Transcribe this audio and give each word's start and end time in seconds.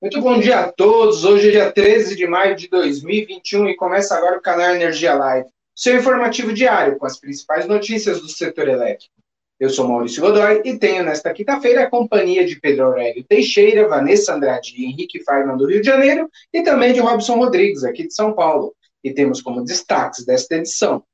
Muito 0.00 0.18
bom 0.22 0.40
dia 0.40 0.60
a 0.60 0.72
todos. 0.72 1.26
Hoje 1.26 1.48
é 1.48 1.50
dia 1.50 1.70
13 1.70 2.16
de 2.16 2.26
maio 2.26 2.56
de 2.56 2.68
2021 2.68 3.68
e 3.68 3.76
começa 3.76 4.16
agora 4.16 4.38
o 4.38 4.40
canal 4.40 4.74
Energia 4.74 5.12
Live, 5.12 5.50
seu 5.76 5.94
informativo 5.94 6.54
diário 6.54 6.96
com 6.96 7.04
as 7.04 7.20
principais 7.20 7.66
notícias 7.66 8.18
do 8.18 8.26
setor 8.26 8.66
elétrico. 8.66 9.12
Eu 9.58 9.68
sou 9.68 9.86
Maurício 9.86 10.22
Godoy 10.22 10.62
e 10.64 10.78
tenho 10.78 11.04
nesta 11.04 11.34
quinta-feira 11.34 11.82
a 11.82 11.90
companhia 11.90 12.46
de 12.46 12.58
Pedro 12.58 12.86
Aurélio 12.86 13.22
Teixeira, 13.24 13.88
Vanessa 13.88 14.32
Andrade 14.32 14.72
e 14.74 14.86
Henrique 14.86 15.22
Faiman 15.22 15.58
do 15.58 15.66
Rio 15.66 15.82
de 15.82 15.86
Janeiro 15.88 16.30
e 16.50 16.62
também 16.62 16.94
de 16.94 17.00
Robson 17.00 17.36
Rodrigues, 17.36 17.84
aqui 17.84 18.06
de 18.06 18.14
São 18.14 18.32
Paulo. 18.32 18.74
E 19.04 19.12
temos 19.12 19.42
como 19.42 19.62
destaques 19.62 20.24
desta 20.24 20.54
edição: 20.56 21.04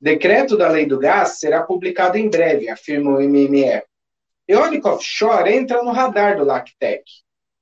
Decreto 0.00 0.56
da 0.56 0.68
Lei 0.68 0.84
do 0.84 0.98
Gás 0.98 1.38
será 1.38 1.62
publicado 1.62 2.18
em 2.18 2.28
breve, 2.28 2.68
afirma 2.68 3.12
o 3.12 3.20
MME. 3.20 3.84
Eólica 4.48 4.88
offshore 4.88 5.52
entra 5.52 5.80
no 5.84 5.92
radar 5.92 6.36
do 6.36 6.44
LACTEC. 6.44 7.04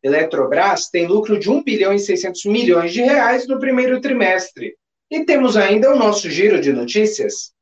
Eletrobras 0.02 0.88
tem 0.88 1.06
lucro 1.06 1.38
de 1.38 1.50
1 1.50 1.62
bilhão 1.62 1.92
e 1.92 1.98
600 1.98 2.46
milhões 2.46 2.92
de 2.92 3.02
reais 3.02 3.46
no 3.46 3.58
primeiro 3.58 4.00
trimestre. 4.00 4.74
E 5.10 5.24
temos 5.24 5.56
ainda 5.56 5.92
o 5.92 5.98
nosso 5.98 6.30
giro 6.30 6.60
de 6.60 6.72
notícias. 6.72 7.52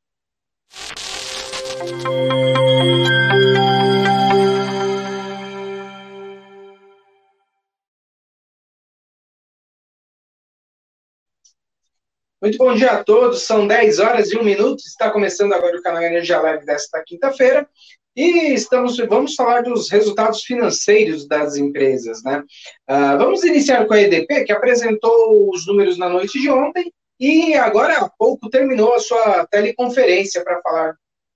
Muito 12.41 12.57
bom 12.57 12.73
dia 12.73 12.91
a 12.91 13.03
todos, 13.03 13.41
são 13.41 13.67
10 13.67 13.99
horas 13.99 14.31
e 14.31 14.37
1 14.37 14.43
minuto, 14.43 14.79
está 14.79 15.11
começando 15.11 15.51
agora 15.51 15.77
o 15.77 15.81
canal 15.81 16.01
Energia 16.01 16.39
Live 16.39 16.65
desta 16.65 17.03
quinta-feira, 17.05 17.67
e 18.15 18.53
estamos, 18.53 18.97
vamos 18.97 19.35
falar 19.35 19.63
dos 19.63 19.89
resultados 19.89 20.43
financeiros 20.43 21.27
das 21.27 21.55
empresas, 21.55 22.23
né? 22.23 22.43
Uh, 22.89 23.17
vamos 23.17 23.43
iniciar 23.43 23.85
com 23.85 23.93
a 23.93 24.01
EDP, 24.01 24.45
que 24.45 24.51
apresentou 24.51 25.49
os 25.53 25.65
números 25.67 25.97
na 25.97 26.09
noite 26.09 26.39
de 26.39 26.49
ontem, 26.49 26.91
e 27.19 27.53
agora 27.53 27.97
há 27.97 28.09
pouco 28.09 28.49
terminou 28.49 28.93
a 28.93 28.99
sua 28.99 29.45
teleconferência 29.47 30.43
para 30.43 30.61
falar, 30.61 30.95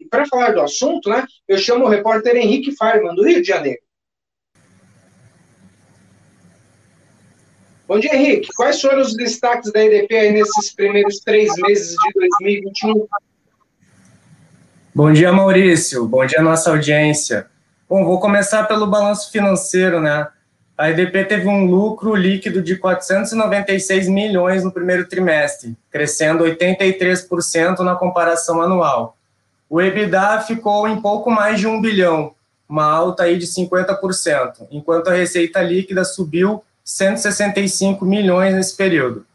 para 0.10 0.26
falar 0.28 0.54
do 0.54 0.62
assunto, 0.62 1.10
né? 1.10 1.26
Eu 1.48 1.58
chamo 1.58 1.86
o 1.86 1.90
repórter 1.90 2.36
Henrique 2.36 2.76
Farman, 2.76 3.16
do 3.16 3.24
Rio 3.24 3.42
de 3.42 3.48
Janeiro. 3.48 3.82
Bom 7.86 8.00
dia, 8.00 8.16
Henrique. 8.16 8.50
Quais 8.56 8.82
foram 8.82 9.02
os 9.02 9.16
destaques 9.16 9.72
da 9.72 9.84
EDP 9.84 10.32
nesses 10.32 10.74
primeiros 10.74 11.20
três 11.20 11.54
meses 11.58 11.96
de 11.96 12.28
2021? 12.42 13.08
Bom 14.96 15.12
dia, 15.12 15.34
Maurício. 15.34 16.08
Bom 16.08 16.24
dia, 16.24 16.40
nossa 16.40 16.70
audiência. 16.70 17.48
Bom, 17.90 18.06
vou 18.06 18.20
começar 18.20 18.68
pelo 18.68 18.86
balanço 18.86 19.32
financeiro, 19.32 20.00
né? 20.00 20.28
A 20.78 20.92
EDP 20.92 21.26
teve 21.26 21.48
um 21.48 21.66
lucro 21.66 22.14
líquido 22.14 22.62
de 22.62 22.76
496 22.76 24.08
milhões 24.08 24.64
no 24.64 24.72
primeiro 24.72 25.08
trimestre, 25.08 25.76
crescendo 25.90 26.44
83% 26.44 27.80
na 27.80 27.96
comparação 27.96 28.62
anual. 28.62 29.18
O 29.68 29.82
EBITDA 29.82 30.42
ficou 30.42 30.88
em 30.88 31.02
pouco 31.02 31.32
mais 31.32 31.60
de 31.60 31.66
um 31.66 31.82
bilhão, 31.82 32.36
uma 32.70 32.86
alta 32.86 33.24
aí 33.24 33.36
de 33.36 33.48
50%, 33.48 34.68
enquanto 34.70 35.08
a 35.08 35.14
receita 35.14 35.60
líquida 35.64 36.06
subiu 36.06 36.64
165 36.84 38.06
milhões 38.06 38.54
nesse 38.54 38.78
período. 38.78 39.26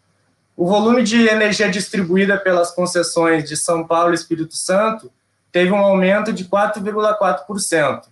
O 0.56 0.68
volume 0.68 1.02
de 1.02 1.26
energia 1.26 1.68
distribuída 1.68 2.38
pelas 2.38 2.70
concessões 2.70 3.42
de 3.42 3.56
São 3.56 3.84
Paulo 3.84 4.12
e 4.12 4.14
Espírito 4.14 4.54
Santo 4.54 5.10
teve 5.50 5.72
um 5.72 5.78
aumento 5.78 6.32
de 6.32 6.44
4,4%, 6.44 8.02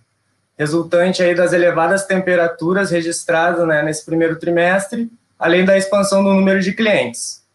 resultante 0.57 1.21
aí 1.21 1.35
das 1.35 1.53
elevadas 1.53 2.05
temperaturas 2.05 2.91
registradas 2.91 3.65
né, 3.67 3.81
nesse 3.83 4.05
primeiro 4.05 4.37
trimestre, 4.37 5.09
além 5.37 5.65
da 5.65 5.77
expansão 5.77 6.23
do 6.23 6.33
número 6.33 6.61
de 6.61 6.73
clientes. 6.73 7.45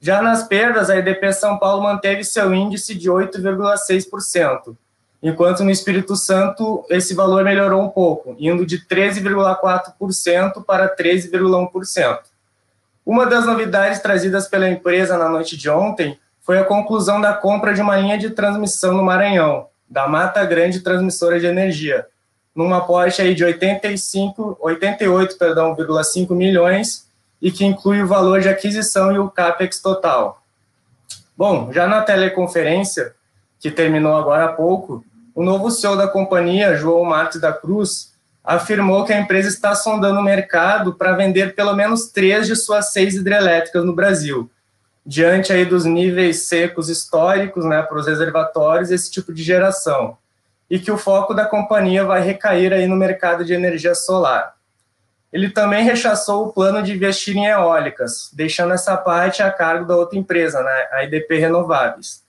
Já 0.00 0.20
nas 0.20 0.42
perdas, 0.44 0.90
a 0.90 0.96
EDP 0.96 1.32
São 1.32 1.58
Paulo 1.58 1.82
manteve 1.82 2.24
seu 2.24 2.52
índice 2.52 2.94
de 2.94 3.08
8,6%, 3.08 4.76
enquanto 5.22 5.62
no 5.62 5.70
Espírito 5.70 6.16
Santo 6.16 6.84
esse 6.90 7.14
valor 7.14 7.44
melhorou 7.44 7.82
um 7.82 7.88
pouco, 7.88 8.34
indo 8.38 8.66
de 8.66 8.84
13,4% 8.86 10.64
para 10.64 10.94
13,1%. 10.94 12.18
Uma 13.04 13.26
das 13.26 13.46
novidades 13.46 14.00
trazidas 14.00 14.48
pela 14.48 14.68
empresa 14.68 15.16
na 15.16 15.28
noite 15.28 15.56
de 15.56 15.68
ontem 15.68 16.18
foi 16.42 16.58
a 16.58 16.64
conclusão 16.64 17.20
da 17.20 17.32
compra 17.32 17.72
de 17.72 17.80
uma 17.80 17.96
linha 17.96 18.18
de 18.18 18.30
transmissão 18.30 18.94
no 18.94 19.02
Maranhão, 19.02 19.66
da 19.88 20.08
Mata 20.08 20.44
Grande 20.44 20.80
Transmissora 20.80 21.38
de 21.38 21.46
Energia, 21.46 22.06
numa 22.54 22.78
aporte 22.78 23.22
aí 23.22 23.34
de 23.34 23.44
85, 23.44 24.58
88,5 24.62 25.38
perdão, 25.38 25.76
milhões 26.36 27.06
e 27.40 27.50
que 27.50 27.64
inclui 27.64 28.02
o 28.02 28.06
valor 28.06 28.40
de 28.40 28.48
aquisição 28.48 29.12
e 29.12 29.18
o 29.18 29.30
CAPEX 29.30 29.80
total. 29.80 30.42
Bom, 31.36 31.72
já 31.72 31.86
na 31.86 32.02
teleconferência, 32.02 33.14
que 33.58 33.70
terminou 33.70 34.16
agora 34.16 34.46
há 34.46 34.52
pouco, 34.52 35.04
o 35.34 35.42
novo 35.42 35.70
CEO 35.70 35.96
da 35.96 36.06
companhia, 36.06 36.76
João 36.76 37.04
Marques 37.04 37.40
da 37.40 37.52
Cruz, 37.52 38.12
afirmou 38.44 39.04
que 39.04 39.12
a 39.12 39.20
empresa 39.20 39.48
está 39.48 39.74
sondando 39.74 40.20
o 40.20 40.22
mercado 40.22 40.94
para 40.94 41.12
vender 41.12 41.54
pelo 41.54 41.74
menos 41.74 42.08
três 42.08 42.46
de 42.46 42.56
suas 42.56 42.92
seis 42.92 43.14
hidrelétricas 43.14 43.84
no 43.84 43.94
Brasil, 43.94 44.50
diante 45.04 45.52
aí 45.52 45.64
dos 45.64 45.84
níveis 45.84 46.44
secos 46.44 46.88
históricos 46.88 47.64
né, 47.64 47.82
para 47.82 47.98
os 47.98 48.06
reservatórios, 48.06 48.90
esse 48.90 49.10
tipo 49.10 49.32
de 49.32 49.42
geração, 49.42 50.16
e 50.70 50.78
que 50.78 50.90
o 50.90 50.96
foco 50.96 51.34
da 51.34 51.44
companhia 51.44 52.04
vai 52.04 52.22
recair 52.22 52.72
aí 52.72 52.86
no 52.86 52.96
mercado 52.96 53.44
de 53.44 53.52
energia 53.52 53.94
solar. 53.94 54.54
Ele 55.32 55.50
também 55.50 55.84
rechaçou 55.84 56.46
o 56.46 56.52
plano 56.52 56.82
de 56.82 56.92
investir 56.92 57.36
em 57.36 57.46
eólicas, 57.46 58.30
deixando 58.32 58.74
essa 58.74 58.96
parte 58.96 59.42
a 59.42 59.50
cargo 59.50 59.86
da 59.86 59.96
outra 59.96 60.18
empresa, 60.18 60.62
né, 60.62 60.88
a 60.92 61.04
IDP 61.04 61.38
Renováveis. 61.38 62.22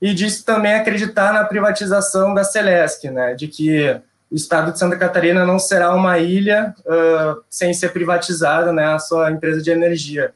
E 0.00 0.14
disse 0.14 0.44
também 0.44 0.74
acreditar 0.74 1.32
na 1.32 1.44
privatização 1.44 2.34
da 2.34 2.44
Celesc, 2.44 3.10
né, 3.10 3.34
de 3.34 3.48
que 3.48 4.00
o 4.30 4.34
estado 4.34 4.72
de 4.72 4.78
Santa 4.78 4.96
Catarina 4.96 5.44
não 5.44 5.58
será 5.58 5.94
uma 5.94 6.18
ilha 6.18 6.74
uh, 6.80 7.42
sem 7.48 7.72
ser 7.72 7.90
privatizada, 7.90 8.72
né, 8.72 8.86
a 8.86 8.98
sua 8.98 9.30
empresa 9.30 9.62
de 9.62 9.70
energia, 9.70 10.32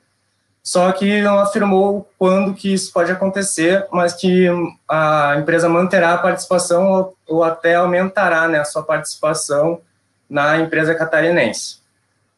só 0.63 0.93
que 0.93 1.23
não 1.23 1.39
afirmou 1.39 2.09
quando 2.19 2.55
que 2.55 2.73
isso 2.73 2.93
pode 2.93 3.11
acontecer, 3.11 3.87
mas 3.91 4.13
que 4.13 4.47
a 4.89 5.37
empresa 5.39 5.69
manterá 5.69 6.15
a 6.15 6.19
participação 6.19 7.15
ou, 7.27 7.43
até 7.43 7.77
aumentará 7.77 8.47
né, 8.47 8.59
a 8.59 8.65
sua 8.65 8.83
participação 8.83 9.81
na 10.29 10.59
empresa 10.59 10.95
catarinense. 10.95 11.81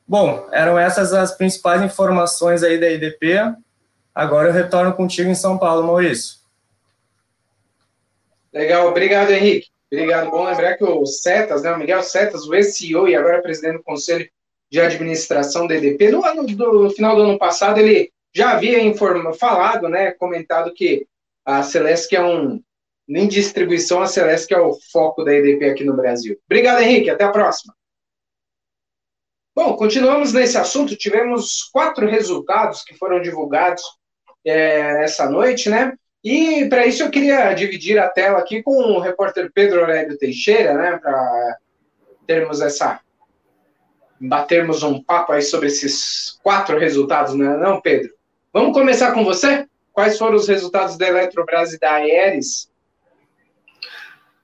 Bom, 0.06 0.46
eram 0.52 0.78
essas 0.78 1.12
as 1.12 1.36
principais 1.36 1.82
informações 1.82 2.62
aí 2.62 2.78
da 2.78 2.90
IDP. 2.90 3.38
Agora 4.14 4.48
eu 4.48 4.52
retorno 4.52 4.92
contigo 4.92 5.28
em 5.28 5.34
São 5.34 5.58
Paulo, 5.58 5.86
Maurício. 5.86 6.36
Legal, 8.52 8.86
obrigado, 8.88 9.30
Henrique. 9.30 9.68
Obrigado. 9.90 10.30
Bom 10.30 10.44
lembrar 10.44 10.76
que 10.76 10.84
o 10.84 11.04
Cetas, 11.04 11.62
né, 11.62 11.72
o 11.72 11.78
Miguel 11.78 12.02
Cetas, 12.02 12.46
o 12.46 12.54
ex-CEO 12.54 13.08
e 13.08 13.16
agora 13.16 13.42
presidente 13.42 13.78
do 13.78 13.82
Conselho 13.82 14.28
de 14.72 14.80
administração 14.80 15.66
da 15.66 15.74
EDP. 15.74 16.10
No, 16.10 16.24
ano 16.24 16.46
do, 16.46 16.84
no 16.84 16.90
final 16.90 17.14
do 17.14 17.22
ano 17.24 17.38
passado, 17.38 17.78
ele 17.78 18.10
já 18.34 18.52
havia 18.52 18.80
informa, 18.80 19.34
falado, 19.34 19.86
né, 19.86 20.12
comentado 20.12 20.72
que 20.72 21.06
a 21.44 21.62
Celeste 21.62 22.16
é 22.16 22.24
um, 22.24 22.58
em 23.06 23.28
distribuição, 23.28 24.00
a 24.00 24.06
Celeste 24.06 24.54
é 24.54 24.58
o 24.58 24.72
foco 24.90 25.24
da 25.24 25.34
EDP 25.34 25.66
aqui 25.66 25.84
no 25.84 25.94
Brasil. 25.94 26.38
Obrigado, 26.46 26.80
Henrique. 26.80 27.10
Até 27.10 27.24
a 27.24 27.30
próxima. 27.30 27.74
Bom, 29.54 29.76
continuamos 29.76 30.32
nesse 30.32 30.56
assunto. 30.56 30.96
Tivemos 30.96 31.64
quatro 31.70 32.08
resultados 32.08 32.82
que 32.82 32.96
foram 32.96 33.20
divulgados 33.20 33.82
é, 34.42 35.04
essa 35.04 35.28
noite, 35.28 35.68
né? 35.68 35.92
E 36.24 36.64
para 36.70 36.86
isso 36.86 37.02
eu 37.02 37.10
queria 37.10 37.52
dividir 37.52 37.98
a 37.98 38.08
tela 38.08 38.38
aqui 38.38 38.62
com 38.62 38.72
o 38.72 39.00
repórter 39.00 39.50
Pedro 39.52 39.80
Aurélio 39.80 40.16
Teixeira, 40.16 40.72
né? 40.72 40.96
Para 40.96 41.58
termos 42.26 42.62
essa 42.62 43.02
batermos 44.22 44.82
um 44.82 45.02
papo 45.02 45.32
aí 45.32 45.42
sobre 45.42 45.66
esses 45.66 46.38
quatro 46.42 46.78
resultados, 46.78 47.34
não 47.34 47.52
é 47.52 47.56
não, 47.58 47.80
Pedro? 47.80 48.10
Vamos 48.52 48.72
começar 48.72 49.12
com 49.12 49.24
você? 49.24 49.66
Quais 49.92 50.16
foram 50.16 50.36
os 50.36 50.46
resultados 50.46 50.96
da 50.96 51.08
Eletrobras 51.08 51.72
e 51.72 51.78
da 51.78 51.94
Aeres? 51.94 52.70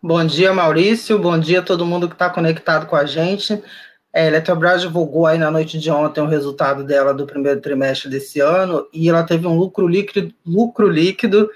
Bom 0.02 0.24
dia, 0.24 0.52
Maurício. 0.52 1.18
Bom 1.18 1.38
dia 1.38 1.60
a 1.60 1.62
todo 1.62 1.86
mundo 1.86 2.08
que 2.08 2.14
está 2.14 2.28
conectado 2.28 2.86
com 2.86 2.96
a 2.96 3.04
gente. 3.04 3.62
É, 4.12 4.22
a 4.22 4.26
Eletrobras 4.26 4.82
divulgou 4.82 5.26
aí 5.26 5.38
na 5.38 5.50
noite 5.50 5.78
de 5.78 5.90
ontem 5.90 6.20
o 6.20 6.26
resultado 6.26 6.82
dela 6.82 7.14
do 7.14 7.26
primeiro 7.26 7.60
trimestre 7.60 8.10
desse 8.10 8.40
ano 8.40 8.86
e 8.92 9.08
ela 9.08 9.22
teve 9.22 9.46
um 9.46 9.56
lucro 9.56 9.86
líquido, 9.86 10.34
lucro 10.44 10.88
líquido 10.88 11.50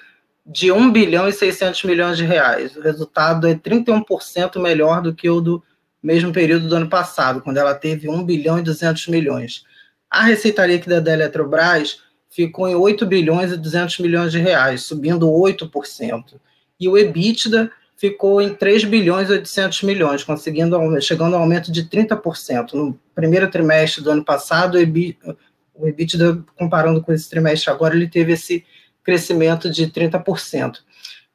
de 0.44 0.70
1 0.70 0.90
bilhão 0.90 1.28
e 1.28 1.32
600 1.32 1.82
milhões 1.84 2.16
de 2.16 2.25
reais. 2.25 2.76
O 2.76 2.80
resultado 2.80 3.46
é 3.46 3.54
31% 3.54 4.60
melhor 4.60 5.00
do 5.00 5.14
que 5.14 5.28
o 5.28 5.40
do 5.40 5.62
mesmo 6.02 6.32
período 6.32 6.69
do 6.69 6.76
ano 6.76 6.88
passado, 6.88 7.40
quando 7.40 7.58
ela 7.58 7.75
teve 7.75 8.08
1 8.08 8.25
bilhão 8.25 8.58
e 8.58 8.62
200 8.62 9.08
milhões. 9.08 9.64
A 10.10 10.25
receita 10.25 10.66
líquida 10.66 11.00
da 11.00 11.12
Eletrobras 11.12 12.00
ficou 12.28 12.66
em 12.69 12.75
8 12.75 13.06
bilhões 13.06 13.52
e 13.52 13.56
200 13.56 13.99
milhões 13.99 14.32
de 14.32 14.38
reais, 14.38 14.82
subindo 14.82 15.31
8%. 15.31 16.40
E 16.81 16.88
o 16.88 16.99
EBITDA 16.99 17.70
ficou 17.96 18.43
em 18.43 18.52
3 18.52 18.84
bilhões 18.84 19.28
e 19.28 19.32
800 19.32 19.82
milhões, 19.82 20.25
conseguindo 20.25 20.76
chegando 21.00 21.37
ao 21.37 21.43
aumento 21.43 21.70
de 21.70 21.84
30%. 21.84 22.72
No 22.72 22.99
primeiro 23.14 23.49
trimestre 23.49 24.02
do 24.02 24.10
ano 24.10 24.25
passado, 24.25 24.76
o 24.76 25.87
EBITDA, 25.87 26.44
comparando 26.56 27.00
com 27.00 27.12
esse 27.12 27.31
trimestre 27.31 27.70
agora, 27.70 27.94
ele 27.94 28.08
teve 28.08 28.32
esse 28.32 28.64
crescimento 29.04 29.70
de 29.70 29.87
30%. 29.87 30.78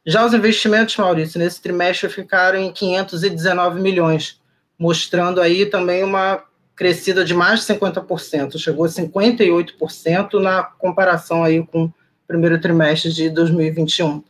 Já 0.05 0.25
os 0.25 0.33
investimentos, 0.33 0.95
Maurício, 0.97 1.39
nesse 1.39 1.61
trimestre 1.61 2.09
ficaram 2.09 2.57
em 2.59 2.71
519 2.71 3.81
milhões, 3.81 4.36
mostrando 4.77 5.41
aí 5.41 5.65
também 5.65 6.03
uma 6.03 6.43
crescida 6.75 7.25
de 7.25 7.33
mais 7.33 7.65
de 7.65 7.73
50%, 7.73 8.57
chegou 8.59 8.85
a 8.85 8.89
58% 8.89 10.39
na 10.39 10.63
comparação 10.63 11.43
aí 11.43 11.65
com 11.65 11.85
o 11.85 11.93
primeiro 12.27 12.61
trimestre 12.61 13.11
de 13.11 13.29
2021. 13.29 14.23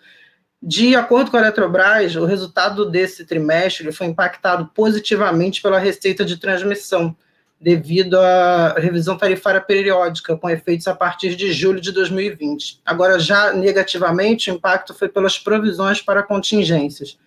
De 0.63 0.95
acordo 0.95 1.29
com 1.29 1.37
a 1.37 1.41
Eletrobras, 1.41 2.15
o 2.15 2.25
resultado 2.25 2.89
desse 2.89 3.25
trimestre 3.25 3.91
foi 3.91 4.07
impactado 4.07 4.71
positivamente 4.73 5.61
pela 5.61 5.77
receita 5.77 6.25
de 6.25 6.37
transmissão, 6.37 7.15
devido 7.59 8.17
à 8.19 8.73
revisão 8.77 9.17
tarifária 9.17 9.59
periódica, 9.59 10.37
com 10.37 10.49
efeitos 10.49 10.87
a 10.87 10.95
partir 10.95 11.35
de 11.35 11.51
julho 11.51 11.81
de 11.81 11.91
2020. 11.91 12.81
Agora, 12.85 13.19
já 13.19 13.51
negativamente, 13.51 14.49
o 14.49 14.55
impacto 14.55 14.93
foi 14.93 15.09
pelas 15.09 15.37
provisões 15.37 16.01
para 16.01 16.23
contingências, 16.23 17.17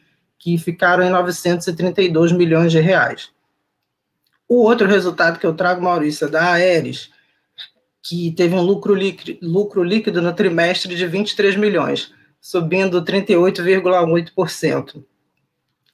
que 0.40 0.58
ficaram 0.58 1.04
em 1.04 1.10
932 1.10 2.32
milhões 2.32 2.72
de 2.72 2.80
reais. 2.80 3.30
O 4.48 4.64
outro 4.64 4.88
resultado 4.88 5.38
que 5.38 5.46
eu 5.46 5.54
trago, 5.54 5.80
Maurício, 5.80 6.26
é 6.26 6.30
da 6.30 6.54
Aeres, 6.54 7.10
que 8.02 8.32
teve 8.32 8.56
um 8.56 8.62
lucro 8.62 8.94
líquido, 8.94 9.38
lucro 9.40 9.84
líquido 9.84 10.20
no 10.20 10.32
trimestre 10.32 10.96
de 10.96 11.06
23 11.06 11.54
milhões 11.54 12.12
subindo 12.40 13.04
38,8%. 13.04 15.04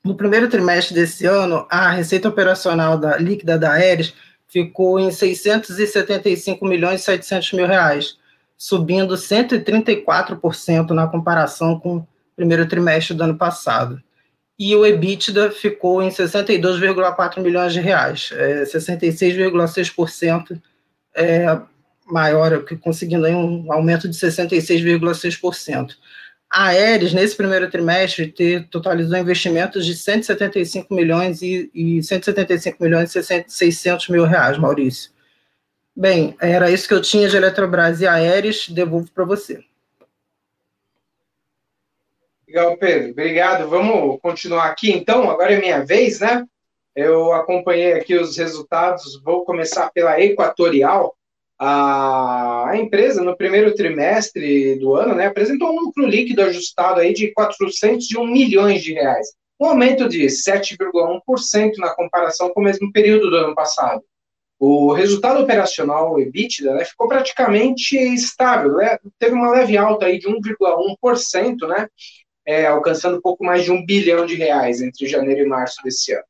No 0.05 0.15
primeiro 0.15 0.49
trimestre 0.49 0.95
desse 0.95 1.27
ano, 1.27 1.67
a 1.69 1.91
receita 1.91 2.29
operacional 2.29 2.97
da, 2.97 3.19
líquida 3.19 3.59
da 3.59 3.73
Aeres 3.73 4.15
ficou 4.47 5.01
em 5.01 5.11
675 5.11 6.65
milhões 6.65 7.01
e 7.01 7.05
700 7.05 7.53
mil 7.55 7.67
reais, 7.67 8.17
subindo 8.57 9.17
134% 9.17 10.91
na 10.91 11.09
comparação 11.09 11.81
com 11.81 11.97
o 11.97 12.07
primeiro 12.37 12.69
trimestre 12.69 13.17
do 13.17 13.25
ano 13.25 13.37
passado. 13.37 14.01
E 14.59 14.75
o 14.75 14.87
EBITDA 14.87 15.51
ficou 15.51 16.03
em 16.03 16.09
62,4 16.09 17.43
milhões 17.43 17.73
de 17.75 17.81
reais, 17.81 18.31
é, 18.33 18.65
66,6% 18.65 20.61
é, 21.15 21.59
maior, 22.07 22.65
conseguindo 22.81 23.27
um 23.27 23.71
aumento 23.71 24.09
de 24.09 24.17
66,6%. 24.17 25.97
A 26.49 26.69
Aeres, 26.69 27.13
nesse 27.13 27.37
primeiro 27.37 27.69
trimestre, 27.69 28.29
ter, 28.29 28.67
totalizou 28.69 29.19
investimentos 29.19 29.85
de 29.85 29.95
175 29.95 30.95
milhões 30.95 31.43
e, 31.43 31.71
e 31.75 32.03
175 32.03 32.83
milhões 32.83 33.15
e 33.15 33.45
600 33.49 34.09
mil 34.09 34.25
reais, 34.25 34.57
Maurício. 34.57 35.11
Bem, 35.95 36.37
era 36.41 36.71
isso 36.71 36.87
que 36.87 36.95
eu 36.95 37.03
tinha 37.03 37.29
de 37.29 37.37
Eletrobras 37.37 38.01
e 38.01 38.07
Aeres, 38.07 38.69
devolvo 38.69 39.11
para 39.13 39.25
você. 39.25 39.65
Legal, 42.49 42.77
Pedro. 42.77 43.11
Obrigado. 43.11 43.69
Vamos 43.69 44.21
continuar 44.21 44.67
aqui, 44.67 44.93
então. 44.93 45.31
Agora 45.31 45.53
é 45.53 45.61
minha 45.61 45.85
vez, 45.85 46.21
né? 46.21 46.45
Eu 46.95 47.33
acompanhei 47.33 47.93
aqui 47.95 48.15
os 48.15 48.37
resultados. 48.37 49.21
Vou 49.23 49.45
começar 49.45 49.91
pela 49.93 50.21
Equatorial 50.21 51.17
a, 51.59 52.73
empresa, 52.75 53.23
no 53.23 53.37
primeiro 53.37 53.75
trimestre 53.75 54.79
do 54.79 54.95
ano, 54.95 55.15
né, 55.15 55.27
apresentou 55.27 55.71
um 55.71 55.81
lucro 55.81 56.07
líquido 56.07 56.43
ajustado 56.43 57.01
aí 57.01 57.15
de 57.15 57.33
401 57.33 58.27
milhões 58.27 58.83
de 58.83 58.93
reais, 58.93 59.29
um 59.59 59.67
aumento 59.67 60.09
de 60.09 60.27
7,1% 60.27 61.79
na 61.79 61.95
comparação 61.95 62.51
com 62.51 62.61
o 62.61 62.65
mesmo 62.65 62.93
período 62.93 63.31
do 63.31 63.37
ano 63.37 63.55
passado. 63.55 64.03
O 64.59 64.93
resultado 64.93 65.43
operacional, 65.43 66.19
EBITDA, 66.21 66.75
né, 66.75 66.85
ficou 66.85 67.09
praticamente 67.09 67.97
estável, 67.97 68.75
né, 68.75 68.99
teve 69.19 69.35
uma 69.35 69.51
leve 69.51 69.77
alta 69.77 70.07
aí 70.07 70.19
de 70.19 70.29
1,1%, 70.29 71.67
né, 71.69 71.89
é, 72.47 72.67
alcançando 72.67 73.19
um 73.19 73.21
pouco 73.21 73.45
mais 73.45 73.65
de 73.65 73.73
um 73.73 73.85
bilhão 73.85 74.25
de 74.25 74.37
reais 74.37 74.81
entre 74.81 75.07
janeiro 75.07 75.43
e 75.43 75.47
março 75.47 75.83
desse 75.83 76.13
ano. 76.13 76.25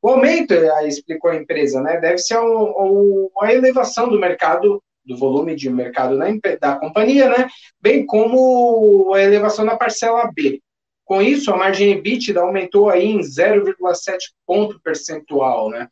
O 0.00 0.08
aumento, 0.08 0.54
explicou 0.86 1.30
a 1.30 1.36
empresa, 1.36 1.80
né, 1.82 1.98
deve 1.98 2.18
ser 2.18 2.38
a 2.38 3.52
elevação 3.52 4.08
do 4.08 4.18
mercado, 4.18 4.82
do 5.04 5.16
volume 5.16 5.54
de 5.56 5.68
mercado 5.68 6.16
na, 6.16 6.26
da 6.60 6.76
companhia, 6.76 7.28
né, 7.28 7.48
bem 7.80 8.06
como 8.06 9.12
a 9.12 9.22
elevação 9.22 9.66
da 9.66 9.76
parcela 9.76 10.30
B. 10.32 10.60
Com 11.04 11.20
isso, 11.20 11.52
a 11.52 11.56
margem 11.56 11.92
EBITDA 11.92 12.40
aumentou 12.40 12.88
aí 12.88 13.06
em 13.06 13.20
0,7 13.20 14.18
ponto 14.46 14.80
percentual, 14.80 15.68
né. 15.68 15.88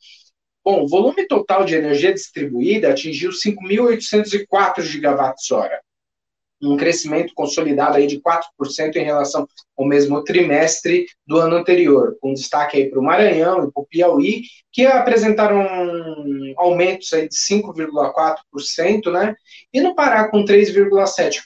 Bom, 0.64 0.82
o 0.82 0.88
volume 0.88 1.26
total 1.26 1.64
de 1.64 1.75
energia 1.75 2.12
distribuída 2.12 2.90
atingiu 2.90 3.31
5.804 3.31 4.82
gigawatts-hora, 4.82 5.81
um 6.62 6.76
crescimento 6.76 7.32
consolidado 7.35 7.97
aí 7.97 8.06
de 8.06 8.20
4% 8.20 8.97
em 8.97 9.05
relação 9.05 9.47
ao 9.76 9.87
mesmo 9.87 10.25
trimestre 10.25 11.06
do 11.26 11.38
ano 11.38 11.56
anterior, 11.56 12.17
com 12.20 12.32
destaque 12.32 12.79
aí 12.79 12.91
para 12.91 12.99
o 12.99 13.03
Maranhão 13.03 13.69
e 13.69 13.73
para 13.73 13.82
o 13.82 13.87
Piauí, 13.87 14.43
que 14.73 14.87
apresentaram 14.87 15.67
aumentos 16.56 17.12
aí 17.12 17.29
de 17.29 17.35
5,4%, 17.37 19.12
né? 19.12 19.35
E 19.73 19.81
no 19.81 19.94
Pará 19.94 20.29
com 20.29 20.44
3,7%. 20.44 21.43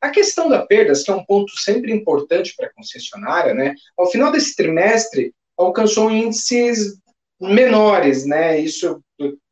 A 0.00 0.08
questão 0.08 0.48
da 0.48 0.64
perdas, 0.64 1.02
que 1.02 1.10
é 1.10 1.14
um 1.14 1.24
ponto 1.24 1.52
sempre 1.58 1.92
importante 1.92 2.54
para 2.56 2.68
a 2.68 2.72
concessionária, 2.72 3.52
né? 3.52 3.74
Ao 3.98 4.10
final 4.10 4.32
desse 4.32 4.56
trimestre, 4.56 5.34
alcançou 5.58 6.10
índices 6.10 6.98
menores, 7.38 8.24
né? 8.24 8.58
Isso 8.58 9.02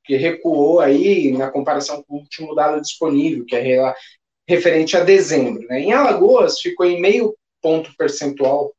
que 0.05 0.17
recuou 0.17 0.81
aí 0.81 1.33
na 1.33 1.51
comparação 1.51 2.03
com 2.03 2.15
o 2.15 2.19
último 2.21 2.55
dado 2.55 2.81
disponível, 2.81 3.45
que 3.45 3.55
é 3.55 3.61
referente 4.49 4.97
a 4.97 5.05
dezembro. 5.05 5.67
Né? 5.69 5.81
Em 5.81 5.93
Alagoas, 5.93 6.61
ficou 6.61 6.87
em 6.87 7.01
meio 7.01 7.37
ponto 7.61 7.91
percentual 7.97 8.73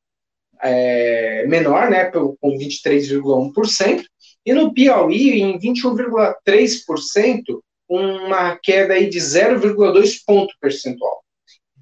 é, 0.61 1.45
menor, 1.47 1.89
né, 1.89 2.05
com 2.05 2.57
23,1%, 2.57 4.03
e 4.45 4.53
no 4.53 4.73
Piauí, 4.73 5.41
em 5.41 5.59
21,3%, 5.59 7.61
uma 7.87 8.57
queda 8.57 8.93
aí 8.93 9.09
de 9.09 9.19
0,2 9.19 10.17
ponto 10.25 10.53
percentual. 10.59 11.23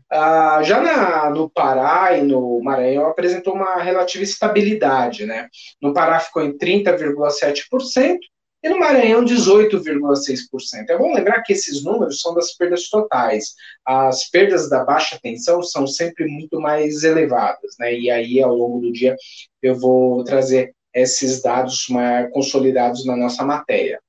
Ah, 0.10 0.62
já 0.64 0.82
na, 0.82 1.30
no 1.30 1.50
Pará 1.50 2.18
e 2.18 2.22
no 2.22 2.62
Maranhão 2.64 3.08
apresentou 3.08 3.54
uma 3.54 3.82
relativa 3.82 4.24
estabilidade, 4.24 5.26
né? 5.26 5.50
No 5.82 5.94
Pará 5.94 6.20
ficou 6.20 6.42
em 6.42 6.58
30,7%, 6.58 8.18
e 8.64 8.70
no 8.70 8.80
Maranhão, 8.80 9.24
18,6%. 9.24 10.90
É 10.90 10.98
bom 10.98 11.14
lembrar 11.14 11.44
que 11.44 11.54
esses 11.54 11.84
números 11.84 12.22
são 12.22 12.34
das 12.34 12.54
perdas 12.56 12.90
totais. 12.90 13.54
As 13.86 14.30
perdas 14.30 14.70
da 14.70 14.84
baixa 14.84 15.20
tensão 15.22 15.62
são 15.62 15.86
sempre 15.86 16.26
muito 16.26 16.60
mais 16.60 17.04
elevadas, 17.04 17.76
né? 17.80 17.94
E 17.94 18.10
aí, 18.10 18.42
ao 18.42 18.56
longo 18.56 18.80
do 18.80 18.92
dia, 18.92 19.16
eu 19.62 19.76
vou 19.76 20.24
trazer 20.24 20.74
esses 20.94 21.42
dados 21.42 21.86
mais 21.90 22.32
consolidados 22.32 23.06
na 23.06 23.16
nossa 23.16 23.46
matéria. 23.46 24.00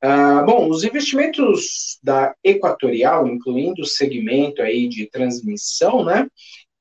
Ah, 0.00 0.42
bom, 0.42 0.68
os 0.68 0.82
investimentos 0.82 1.98
da 2.02 2.34
Equatorial, 2.42 3.28
incluindo 3.28 3.82
o 3.82 3.86
segmento 3.86 4.60
aí 4.62 4.88
de 4.88 5.08
transmissão, 5.08 6.04
né, 6.04 6.26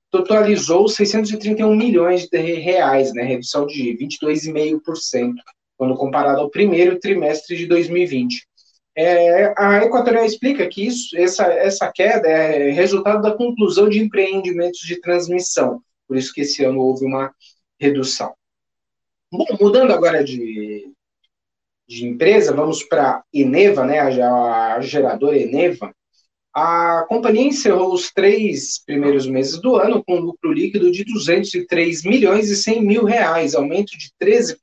totalizou 0.10 0.88
631 0.88 1.76
milhões 1.76 2.28
de 2.28 2.42
reais, 2.42 3.14
né, 3.14 3.24
redução 3.24 3.68
de 3.68 3.96
22,5% 3.98 5.36
quando 5.82 5.96
comparado 5.96 6.40
ao 6.40 6.50
primeiro 6.52 7.00
trimestre 7.00 7.58
de 7.58 7.66
2020. 7.66 8.48
É, 8.96 9.52
a 9.58 9.84
Equatorial 9.84 10.24
explica 10.24 10.70
que 10.70 10.86
isso, 10.86 11.18
essa, 11.18 11.46
essa 11.46 11.92
queda 11.92 12.28
é 12.28 12.70
resultado 12.70 13.20
da 13.20 13.36
conclusão 13.36 13.90
de 13.90 14.00
empreendimentos 14.00 14.82
de 14.82 15.02
transmissão, 15.02 15.82
por 16.08 16.16
isso 16.16 16.32
que 16.32 16.42
esse 16.42 16.64
ano 16.64 16.80
houve 16.80 17.04
uma 17.04 17.34
redução. 17.80 18.32
Bom, 19.34 19.44
mudando 19.60 19.92
agora 19.92 20.24
de, 20.24 20.94
de 21.88 22.06
empresa, 22.06 22.54
vamos 22.54 22.84
para 22.84 23.24
Eneva, 23.34 23.84
né, 23.84 24.02
a, 24.02 24.76
a 24.76 24.82
geradora 24.82 25.36
Eneva. 25.36 25.92
A 26.54 27.06
companhia 27.08 27.48
encerrou 27.48 27.94
os 27.94 28.12
três 28.12 28.84
primeiros 28.86 29.26
meses 29.26 29.62
do 29.62 29.78
ano 29.78 30.04
com 30.04 30.20
lucro 30.20 30.52
líquido 30.52 30.92
de 30.92 31.06
203 31.06 32.04
milhões 32.04 32.50
e 32.50 32.58
100 32.58 32.82
mil 32.86 33.06
reais, 33.06 33.56
aumento 33.56 33.98
de 33.98 34.12
13%, 34.22 34.58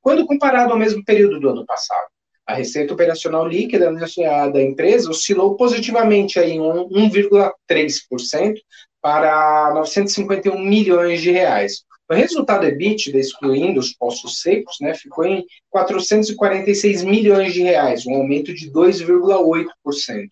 quando 0.00 0.24
comparado 0.24 0.72
ao 0.72 0.78
mesmo 0.78 1.04
período 1.04 1.38
do 1.38 1.50
ano 1.50 1.66
passado. 1.66 2.06
A 2.46 2.54
receita 2.54 2.94
operacional 2.94 3.46
líquida 3.46 3.92
da 3.92 4.62
empresa 4.62 5.10
oscilou 5.10 5.54
positivamente 5.54 6.38
em 6.38 6.60
1,3% 6.60 8.54
para 9.02 9.74
951 9.74 10.58
milhões 10.58 11.20
de 11.20 11.30
reais. 11.30 11.84
O 12.08 12.14
resultado 12.14 12.64
EBITDA, 12.64 13.18
excluindo 13.18 13.80
os 13.80 13.92
postos 13.92 14.40
secos, 14.40 14.76
né, 14.80 14.94
ficou 14.94 15.26
em 15.26 15.44
446 15.68 17.02
milhões 17.02 17.52
de 17.52 17.62
reais, 17.62 18.06
um 18.06 18.14
aumento 18.14 18.54
de 18.54 18.70
2,8%. 18.70 20.30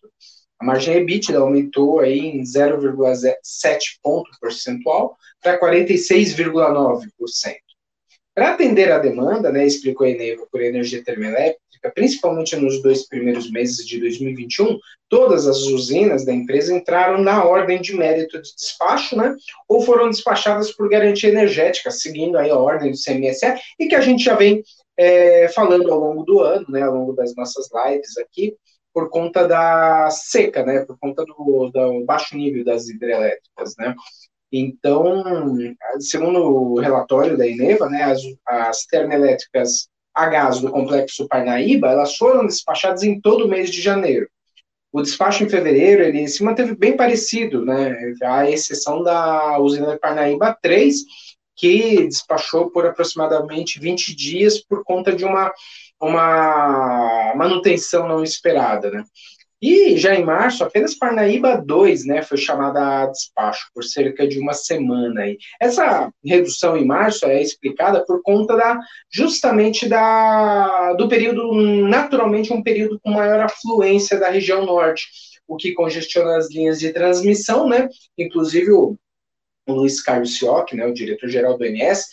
A 0.65 0.67
margem 0.67 0.97
EBITDA 0.97 1.39
aumentou 1.39 2.01
aí 2.01 2.21
em 2.21 2.43
0,7 2.43 3.99
ponto 4.03 4.31
percentual 4.41 5.15
para 5.43 5.61
46,9%. 5.61 7.07
Para 8.35 8.55
atender 8.55 8.91
a 8.91 8.99
demanda, 8.99 9.53
né, 9.53 9.67
explicou 9.67 10.07
a 10.07 10.11
Eneva 10.11 10.47
por 10.51 10.63
energia 10.63 11.05
termoelétrica, 11.05 11.93
principalmente 11.95 12.57
nos 12.57 12.81
dois 12.81 13.07
primeiros 13.07 13.51
meses 13.51 13.87
de 13.87 14.01
2021, 14.01 14.79
todas 15.07 15.47
as 15.47 15.65
usinas 15.65 16.25
da 16.25 16.33
empresa 16.33 16.73
entraram 16.73 17.23
na 17.23 17.45
ordem 17.45 17.79
de 17.79 17.95
mérito 17.95 18.41
de 18.41 18.55
despacho, 18.55 19.19
né, 19.19 19.37
ou 19.69 19.83
foram 19.83 20.09
despachadas 20.09 20.73
por 20.73 20.89
garantia 20.89 21.29
energética, 21.29 21.91
seguindo 21.91 22.39
aí 22.39 22.49
a 22.49 22.57
ordem 22.57 22.91
do 22.91 22.97
CMSE, 22.97 23.55
e 23.79 23.87
que 23.87 23.95
a 23.95 24.01
gente 24.01 24.25
já 24.25 24.35
vem 24.35 24.63
é, 24.97 25.47
falando 25.49 25.93
ao 25.93 26.01
longo 26.01 26.23
do 26.23 26.41
ano, 26.41 26.65
né, 26.71 26.81
ao 26.81 26.95
longo 26.95 27.13
das 27.13 27.35
nossas 27.37 27.69
lives 27.71 28.17
aqui, 28.17 28.57
por 28.95 29.11
conta 29.11 29.47
da 29.47 30.09
seca, 30.11 30.65
né, 30.65 30.85
por 30.85 30.97
conta 30.99 31.25
do, 31.25 31.71
do 31.75 32.05
baixo 32.05 32.37
nível 32.37 32.65
das 32.65 32.89
hidrelétricas, 32.89 33.75
né. 33.77 33.95
Então, 34.53 35.25
segundo 35.99 36.39
o 36.39 36.81
relatório 36.81 37.37
da 37.37 37.47
Eneva, 37.47 37.91
né, 37.91 38.05
as, 38.05 38.21
as 38.47 38.87
termoelétricas 38.87 39.89
a 40.15 40.27
gás 40.27 40.61
do 40.61 40.71
complexo 40.71 41.27
Parnaíba, 41.27 41.89
elas 41.91 42.17
foram 42.17 42.47
despachadas 42.47 43.03
em 43.03 43.21
todo 43.21 43.47
o 43.47 43.49
mês 43.49 43.69
de 43.69 43.83
janeiro. 43.83 44.29
O 44.93 45.03
despacho 45.03 45.43
em 45.43 45.49
fevereiro, 45.49 46.05
ele 46.05 46.29
se 46.29 46.45
manteve 46.45 46.77
bem 46.77 46.97
parecido, 46.97 47.65
né, 47.65 48.15
à 48.23 48.49
exceção 48.49 49.03
da 49.03 49.59
usina 49.59 49.99
Parnaíba 49.99 50.57
3, 50.63 50.99
que 51.57 52.07
despachou 52.07 52.71
por 52.71 52.87
aproximadamente 52.87 53.81
20 53.81 54.15
dias 54.15 54.61
por 54.61 54.85
conta 54.85 55.13
de 55.13 55.25
uma, 55.25 55.53
uma 56.05 57.35
manutenção 57.35 58.07
não 58.09 58.23
esperada, 58.23 58.91
né. 58.91 59.05
E 59.67 59.97
já 59.97 60.15
em 60.15 60.23
março, 60.23 60.63
apenas 60.63 60.95
Parnaíba 60.95 61.57
2 61.57 62.05
né, 62.05 62.21
foi 62.21 62.37
chamada 62.37 63.03
a 63.03 63.07
despacho 63.07 63.71
por 63.75 63.83
cerca 63.83 64.29
de 64.29 64.39
uma 64.39 64.53
semana. 64.53 65.23
Aí. 65.23 65.39
Essa 65.59 66.13
redução 66.23 66.77
em 66.77 66.85
março 66.85 67.25
é 67.25 67.41
explicada 67.41 68.05
por 68.05 68.21
conta 68.23 68.55
da 68.57 68.79
justamente 69.11 69.89
da, 69.89 70.93
do 70.93 71.09
período, 71.09 71.51
naturalmente, 71.89 72.53
um 72.53 72.63
período 72.63 73.01
com 73.01 73.11
maior 73.11 73.41
afluência 73.41 74.21
da 74.21 74.29
região 74.29 74.67
norte, 74.67 75.09
o 75.49 75.57
que 75.57 75.73
congestiona 75.73 76.37
as 76.37 76.51
linhas 76.51 76.79
de 76.79 76.93
transmissão, 76.93 77.67
né? 77.67 77.89
Inclusive 78.19 78.71
o, 78.71 78.99
o 79.67 79.73
Luiz 79.73 80.03
Carlos 80.03 80.37
Sioc, 80.37 80.75
né, 80.75 80.85
o 80.85 80.93
diretor-geral 80.93 81.57
do 81.57 81.65
INS, 81.65 82.05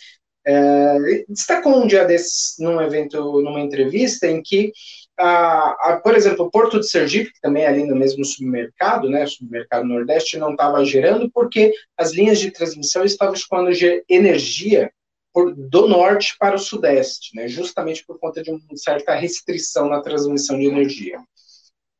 é, 0.46 1.24
destacou 1.28 1.82
um 1.82 1.86
dia 1.86 2.04
desses 2.04 2.56
num 2.58 2.80
evento, 2.80 3.40
numa 3.42 3.60
entrevista, 3.60 4.26
em 4.26 4.42
que 4.42 4.72
a, 5.18 5.92
a, 5.92 6.00
por 6.02 6.14
exemplo, 6.14 6.46
o 6.46 6.50
Porto 6.50 6.80
de 6.80 6.88
Sergipe, 6.88 7.32
que 7.32 7.40
também 7.40 7.64
é 7.64 7.68
ali 7.68 7.84
no 7.84 7.94
mesmo 7.94 8.24
supermercado, 8.24 9.08
né, 9.08 9.26
supermercado 9.26 9.84
Nordeste, 9.84 10.38
não 10.38 10.52
estava 10.52 10.84
gerando 10.84 11.30
porque 11.30 11.72
as 11.96 12.12
linhas 12.12 12.40
de 12.40 12.50
transmissão 12.50 13.04
estavam 13.04 13.34
escoando 13.34 13.70
energia 14.08 14.90
por, 15.32 15.54
do 15.54 15.88
norte 15.88 16.34
para 16.38 16.56
o 16.56 16.58
sudeste, 16.58 17.34
né, 17.36 17.48
justamente 17.48 18.04
por 18.04 18.18
conta 18.18 18.42
de 18.42 18.50
uma 18.50 18.60
certa 18.74 19.14
restrição 19.14 19.88
na 19.88 20.00
transmissão 20.00 20.58
de 20.58 20.66
energia. 20.66 21.18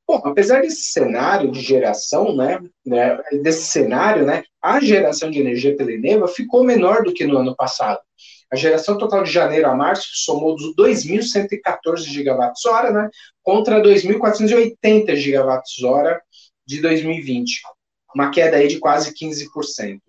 Bom, 0.06 0.20
apesar 0.24 0.62
desse 0.62 0.92
cenário 0.92 1.50
de 1.50 1.60
geração, 1.60 2.34
né, 2.34 2.60
né, 2.84 3.18
desse 3.42 3.64
cenário, 3.64 4.26
né, 4.26 4.42
a 4.60 4.80
geração 4.80 5.30
de 5.30 5.38
energia 5.38 5.76
pela 5.76 5.92
Eneva 5.92 6.26
ficou 6.28 6.64
menor 6.64 7.02
do 7.02 7.12
que 7.12 7.24
no 7.24 7.38
ano 7.38 7.54
passado. 7.54 8.00
A 8.52 8.56
geração 8.56 8.98
total 8.98 9.22
de 9.22 9.30
janeiro 9.30 9.68
a 9.68 9.74
março 9.74 10.08
somou 10.12 10.56
2.114 10.76 12.04
gigawatts-hora, 12.04 12.90
né, 12.90 13.08
contra 13.42 13.80
2.480 13.80 15.16
gigawatts-hora 15.16 16.20
de 16.66 16.80
2020, 16.80 17.62
uma 18.14 18.30
queda 18.30 18.56
aí 18.56 18.68
de 18.68 18.78
quase 18.78 19.14
15%. 19.14 20.00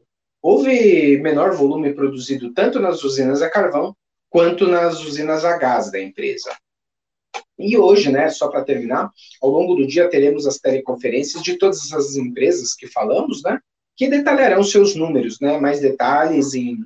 Houve 0.42 1.18
menor 1.20 1.54
volume 1.54 1.94
produzido 1.94 2.54
tanto 2.54 2.80
nas 2.80 3.04
usinas 3.04 3.42
a 3.42 3.50
carvão 3.50 3.96
quanto 4.30 4.68
nas 4.68 5.00
usinas 5.00 5.46
a 5.46 5.58
gás 5.58 5.90
da 5.90 6.02
empresa. 6.02 6.52
E 7.58 7.78
hoje, 7.78 8.12
né, 8.12 8.30
só 8.30 8.48
para 8.48 8.64
terminar, 8.64 9.10
ao 9.42 9.50
longo 9.50 9.76
do 9.76 9.88
dia 9.88 10.10
teremos 10.10 10.46
as 10.48 10.58
teleconferências 10.58 11.42
de 11.44 11.58
todas 11.58 11.80
essas 11.86 12.16
empresas 12.16 12.76
que 12.76 12.88
falamos, 12.88 13.42
né, 13.44 13.60
que 13.96 14.08
detalharão 14.08 14.64
seus 14.64 14.96
números, 14.96 15.40
né, 15.40 15.60
mais 15.60 15.80
detalhes 15.80 16.54
em, 16.54 16.78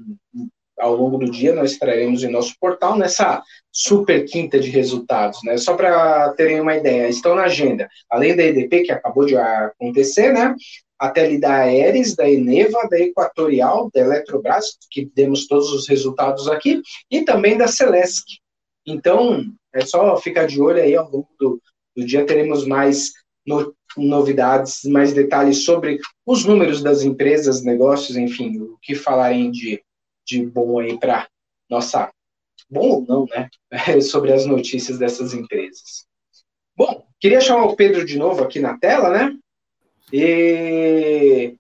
ao 0.80 0.96
longo 0.96 1.18
do 1.18 1.30
dia 1.30 1.54
nós 1.54 1.78
traremos 1.78 2.24
em 2.24 2.32
nosso 2.32 2.54
portal 2.60 2.98
nessa 2.98 3.42
super 3.72 4.26
quinta 4.26 4.60
de 4.60 4.70
resultados, 4.70 5.40
né? 5.44 5.58
Só 5.58 5.76
para 5.76 6.34
terem 6.34 6.62
uma 6.62 6.76
ideia, 6.76 7.10
estão 7.10 7.36
na 7.36 7.44
agenda, 7.44 7.90
além 8.10 8.36
da 8.36 8.44
EDP 8.44 8.84
que 8.84 8.92
acabou 8.92 9.26
de 9.26 9.36
acontecer, 9.36 10.32
né? 10.34 10.56
A 11.00 11.10
tele 11.10 11.40
da 11.40 11.58
Aeres, 11.58 12.16
da 12.16 12.30
Eneva, 12.30 12.88
da 12.90 13.00
Equatorial, 13.00 13.90
da 13.94 14.02
Eletrobras, 14.02 14.78
que 14.90 15.10
demos 15.14 15.46
todos 15.48 15.72
os 15.72 15.88
resultados 15.88 16.48
aqui, 16.48 16.82
e 17.10 17.22
também 17.22 17.56
da 17.56 17.68
Celesc. 17.68 18.24
Então, 18.88 19.54
é 19.74 19.86
só 19.86 20.16
ficar 20.18 20.48
de 20.48 20.62
olho 20.62 20.82
aí 20.82 20.96
ao 20.96 21.10
longo 21.12 21.28
do, 21.38 21.62
do 21.96 22.06
dia, 22.06 22.26
teremos 22.26 22.66
mais 22.66 23.12
no, 23.46 23.76
novidades, 23.98 24.84
mais 24.86 25.14
detalhes 25.14 25.66
sobre 25.66 26.00
os 26.26 26.46
números 26.46 26.82
das 26.82 27.04
empresas, 27.04 27.64
negócios, 27.64 28.16
enfim, 28.16 28.58
o 28.60 28.78
que 28.82 28.96
falarem 28.96 29.52
de 29.52 29.82
de 30.28 30.46
bom 30.46 30.80
aí 30.80 31.00
para 31.00 31.28
nossa. 31.70 32.12
Bom 32.70 32.90
ou 32.90 33.06
não, 33.08 33.26
né? 33.26 33.50
Sobre 34.02 34.34
as 34.34 34.46
notícias 34.46 35.00
dessas 35.00 35.34
empresas. 35.34 36.06
Bom, 36.76 37.08
queria 37.20 37.40
chamar 37.40 37.66
o 37.66 37.76
Pedro 37.76 38.06
de 38.06 38.18
novo 38.18 38.44
aqui 38.44 38.60
na 38.60 38.78
tela, 38.78 39.10
né? 39.10 39.38
E. 40.12 41.56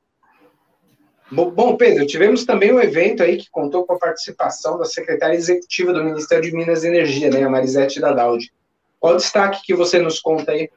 Bom, 1.30 1.76
Pedro, 1.76 2.08
tivemos 2.08 2.46
também 2.46 2.74
um 2.74 2.80
evento 2.80 3.22
aí 3.22 3.38
que 3.38 3.50
contou 3.52 3.86
com 3.86 3.94
a 3.94 4.00
participação 4.00 4.78
da 4.78 4.86
secretária 4.86 5.36
executiva 5.36 5.92
do 5.92 6.04
Ministério 6.04 6.50
de 6.50 6.56
Minas 6.56 6.84
e 6.84 6.88
Energia, 6.88 7.30
né, 7.30 7.44
a 7.44 7.50
Marisete 7.50 8.00
Dadaldi. 8.00 8.52
Qual 9.00 9.14
o 9.14 9.18
destaque 9.18 9.62
que 9.64 9.76
você 9.76 10.00
nos 10.00 10.20
conta 10.20 10.54
aí? 10.54 10.70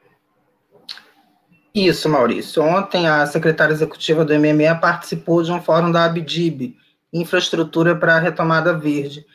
Isso, 1.73 2.09
Maurício. 2.09 2.61
Ontem 2.61 3.07
a 3.07 3.25
secretária 3.25 3.73
executiva 3.73 4.25
do 4.25 4.33
MMA 4.33 4.75
participou 4.75 5.41
de 5.41 5.53
um 5.53 5.61
fórum 5.61 5.89
da 5.89 6.03
Abdib, 6.03 6.75
infraestrutura 7.13 7.95
para 7.95 8.15
a 8.15 8.19
retomada 8.19 8.77
verde. 8.77 9.25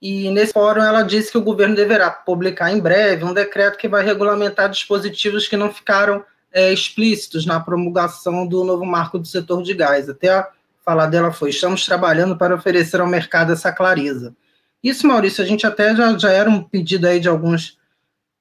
E 0.00 0.30
nesse 0.30 0.52
fórum 0.52 0.82
ela 0.82 1.02
disse 1.02 1.32
que 1.32 1.38
o 1.38 1.42
governo 1.42 1.74
deverá 1.74 2.08
publicar 2.08 2.72
em 2.72 2.80
breve 2.80 3.24
um 3.24 3.34
decreto 3.34 3.78
que 3.78 3.88
vai 3.88 4.04
regulamentar 4.04 4.68
dispositivos 4.68 5.48
que 5.48 5.56
não 5.56 5.72
ficaram 5.72 6.24
é, 6.52 6.72
explícitos 6.72 7.46
na 7.46 7.58
promulgação 7.60 8.46
do 8.46 8.64
novo 8.64 8.84
marco 8.84 9.18
do 9.18 9.26
setor 9.26 9.62
de 9.62 9.74
gás. 9.74 10.08
Até 10.08 10.30
a 10.30 10.48
fala 10.84 11.06
dela 11.06 11.32
foi: 11.32 11.50
estamos 11.50 11.84
trabalhando 11.84 12.36
para 12.36 12.54
oferecer 12.54 13.00
ao 13.00 13.06
mercado 13.06 13.52
essa 13.52 13.72
clareza. 13.72 14.34
Isso, 14.82 15.06
Maurício, 15.06 15.42
a 15.42 15.46
gente 15.46 15.66
até 15.66 15.94
já, 15.94 16.18
já 16.18 16.30
era 16.30 16.50
um 16.50 16.62
pedido 16.62 17.06
aí 17.06 17.20
de 17.20 17.28
alguns 17.28 17.78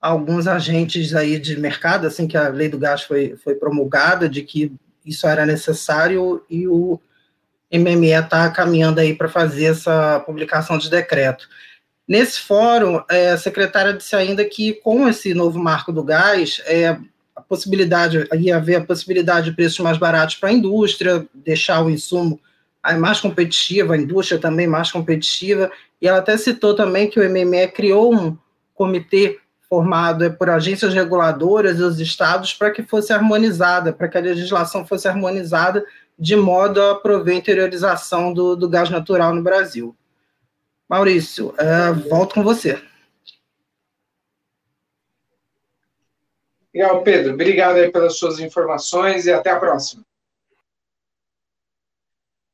alguns 0.01 0.47
agentes 0.47 1.13
aí 1.13 1.37
de 1.37 1.59
mercado, 1.59 2.07
assim 2.07 2.27
que 2.27 2.35
a 2.35 2.47
lei 2.47 2.67
do 2.67 2.79
gás 2.79 3.03
foi, 3.03 3.35
foi 3.35 3.53
promulgada, 3.53 4.27
de 4.27 4.41
que 4.41 4.73
isso 5.05 5.27
era 5.27 5.45
necessário 5.45 6.43
e 6.49 6.67
o 6.67 6.99
MME 7.71 8.11
está 8.11 8.49
caminhando 8.49 8.99
aí 8.99 9.15
para 9.15 9.29
fazer 9.29 9.65
essa 9.65 10.19
publicação 10.21 10.79
de 10.79 10.89
decreto. 10.89 11.47
Nesse 12.07 12.39
fórum, 12.39 13.01
é, 13.09 13.29
a 13.29 13.37
secretária 13.37 13.93
disse 13.93 14.15
ainda 14.15 14.43
que 14.43 14.73
com 14.73 15.07
esse 15.07 15.33
novo 15.33 15.59
marco 15.59 15.93
do 15.93 16.03
gás, 16.03 16.61
é, 16.65 16.97
a 17.41 17.43
possibilidade, 17.43 18.27
ia 18.37 18.57
haver 18.57 18.75
a 18.75 18.85
possibilidade 18.85 19.49
de 19.49 19.55
preços 19.55 19.79
mais 19.79 19.97
baratos 19.97 20.35
para 20.35 20.49
a 20.49 20.53
indústria, 20.53 21.25
deixar 21.33 21.83
o 21.83 21.89
insumo 21.89 22.39
mais 22.99 23.19
competitivo, 23.19 23.93
a 23.93 23.97
indústria 23.97 24.39
também 24.39 24.67
mais 24.67 24.91
competitiva, 24.91 25.71
e 26.01 26.07
ela 26.07 26.19
até 26.19 26.37
citou 26.37 26.75
também 26.75 27.09
que 27.09 27.19
o 27.19 27.29
MME 27.29 27.67
criou 27.67 28.13
um 28.13 28.37
comitê 28.73 29.39
formado 29.69 30.25
é, 30.25 30.29
por 30.29 30.49
agências 30.49 30.93
reguladoras 30.93 31.79
e 31.79 31.83
os 31.83 31.99
estados 31.99 32.53
para 32.53 32.71
que 32.71 32.83
fosse 32.83 33.13
harmonizada, 33.13 33.93
para 33.93 34.07
que 34.07 34.17
a 34.17 34.21
legislação 34.21 34.85
fosse 34.85 35.07
harmonizada 35.07 35.85
de 36.17 36.35
modo 36.35 36.81
a 36.81 36.95
prover 36.95 37.35
a 37.35 37.37
interiorização 37.37 38.33
do, 38.33 38.55
do 38.55 38.69
gás 38.69 38.89
natural 38.89 39.33
no 39.33 39.41
Brasil. 39.41 39.95
Maurício, 40.89 41.53
é, 41.57 41.91
volto 42.09 42.33
com 42.33 42.43
você. 42.43 42.81
Legal, 46.73 47.03
Pedro. 47.03 47.33
Obrigado 47.33 47.77
aí 47.77 47.91
pelas 47.91 48.17
suas 48.17 48.39
informações 48.39 49.25
e 49.25 49.31
até 49.31 49.49
a 49.49 49.59
próxima. 49.59 50.03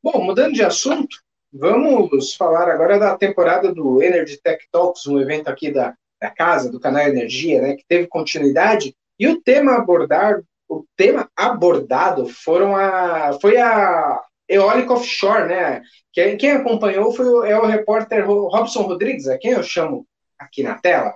Bom, 0.01 0.24
mudando 0.24 0.53
de 0.53 0.63
assunto, 0.63 1.17
vamos 1.51 2.33
falar 2.36 2.69
agora 2.69 2.97
da 2.97 3.17
temporada 3.17 3.74
do 3.74 4.01
Energy 4.01 4.39
Tech 4.41 4.65
Talks, 4.71 5.05
um 5.05 5.19
evento 5.19 5.50
aqui 5.50 5.71
da, 5.71 5.95
da 6.19 6.29
casa, 6.29 6.71
do 6.71 6.79
canal 6.79 7.07
Energia, 7.07 7.62
né, 7.62 7.75
que 7.75 7.86
teve 7.88 8.07
continuidade. 8.07 8.95
E 9.19 9.27
o 9.27 9.41
tema 9.41 9.75
abordar 9.75 10.41
o 10.69 10.86
tema 10.95 11.29
abordado 11.36 12.27
foram 12.27 12.75
a, 12.75 13.38
foi 13.39 13.57
a 13.57 14.21
eólica 14.50 14.93
offshore, 14.93 15.47
né? 15.47 15.81
Quem, 16.12 16.38
quem 16.38 16.51
acompanhou 16.51 17.12
foi 17.13 17.25
o, 17.25 17.45
é 17.45 17.57
o 17.57 17.65
repórter 17.65 18.27
Robson 18.27 18.81
Rodrigues, 18.81 19.27
a 19.27 19.38
quem 19.38 19.51
eu 19.51 19.63
chamo 19.63 20.05
aqui 20.38 20.63
na 20.63 20.77
tela. 20.77 21.15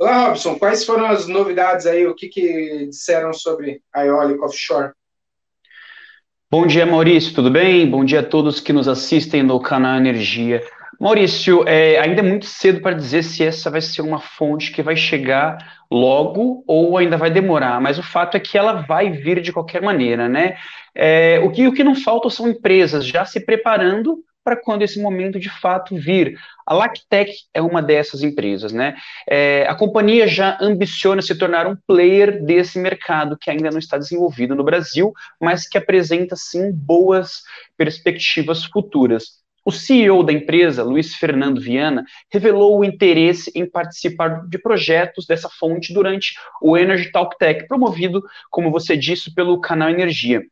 Olá, 0.00 0.28
Robson, 0.28 0.56
quais 0.56 0.84
foram 0.84 1.06
as 1.06 1.26
novidades 1.26 1.84
aí? 1.84 2.06
O 2.06 2.14
que, 2.14 2.28
que 2.28 2.86
disseram 2.86 3.32
sobre 3.32 3.82
a 3.92 4.06
eólica 4.06 4.44
offshore? 4.44 4.92
Bom 6.48 6.68
dia, 6.68 6.86
Maurício, 6.86 7.34
tudo 7.34 7.50
bem? 7.50 7.90
Bom 7.90 8.04
dia 8.04 8.20
a 8.20 8.22
todos 8.22 8.60
que 8.60 8.72
nos 8.72 8.86
assistem 8.86 9.42
no 9.42 9.58
canal 9.58 9.96
Energia. 9.96 10.62
Maurício, 11.00 11.64
é, 11.66 11.98
ainda 11.98 12.20
é 12.20 12.22
muito 12.22 12.46
cedo 12.46 12.80
para 12.80 12.94
dizer 12.94 13.24
se 13.24 13.42
essa 13.42 13.70
vai 13.70 13.80
ser 13.80 14.02
uma 14.02 14.20
fonte 14.20 14.70
que 14.70 14.84
vai 14.84 14.94
chegar 14.94 15.58
logo 15.90 16.62
ou 16.64 16.96
ainda 16.96 17.16
vai 17.16 17.28
demorar, 17.30 17.80
mas 17.80 17.98
o 17.98 18.02
fato 18.02 18.36
é 18.36 18.40
que 18.40 18.56
ela 18.56 18.74
vai 18.74 19.10
vir 19.10 19.40
de 19.40 19.52
qualquer 19.52 19.82
maneira, 19.82 20.28
né? 20.28 20.56
É, 20.94 21.40
o, 21.40 21.50
que, 21.50 21.66
o 21.66 21.72
que 21.72 21.82
não 21.82 21.96
falta 21.96 22.30
são 22.30 22.46
empresas 22.46 23.04
já 23.04 23.24
se 23.24 23.40
preparando 23.40 24.22
para 24.48 24.56
quando 24.56 24.80
esse 24.80 24.98
momento 24.98 25.38
de 25.38 25.50
fato 25.50 25.94
vir. 25.94 26.38
A 26.66 26.72
Lactec 26.72 27.30
é 27.52 27.60
uma 27.60 27.82
dessas 27.82 28.22
empresas, 28.22 28.72
né? 28.72 28.96
É, 29.28 29.66
a 29.68 29.74
companhia 29.74 30.26
já 30.26 30.56
ambiciona 30.58 31.20
se 31.20 31.34
tornar 31.34 31.66
um 31.66 31.76
player 31.86 32.42
desse 32.42 32.78
mercado 32.78 33.36
que 33.38 33.50
ainda 33.50 33.70
não 33.70 33.78
está 33.78 33.98
desenvolvido 33.98 34.54
no 34.54 34.64
Brasil, 34.64 35.12
mas 35.38 35.68
que 35.68 35.76
apresenta 35.76 36.34
sim 36.34 36.72
boas 36.72 37.42
perspectivas 37.76 38.64
futuras. 38.64 39.38
O 39.66 39.70
CEO 39.70 40.22
da 40.22 40.32
empresa, 40.32 40.82
Luiz 40.82 41.14
Fernando 41.14 41.60
Viana, 41.60 42.06
revelou 42.32 42.78
o 42.78 42.84
interesse 42.84 43.52
em 43.54 43.68
participar 43.68 44.48
de 44.48 44.56
projetos 44.56 45.26
dessa 45.26 45.50
fonte 45.50 45.92
durante 45.92 46.32
o 46.62 46.74
Energy 46.74 47.12
Talk 47.12 47.36
Tech, 47.36 47.66
promovido, 47.68 48.22
como 48.50 48.70
você 48.70 48.96
disse, 48.96 49.34
pelo 49.34 49.60
canal 49.60 49.90
Energia. 49.90 50.42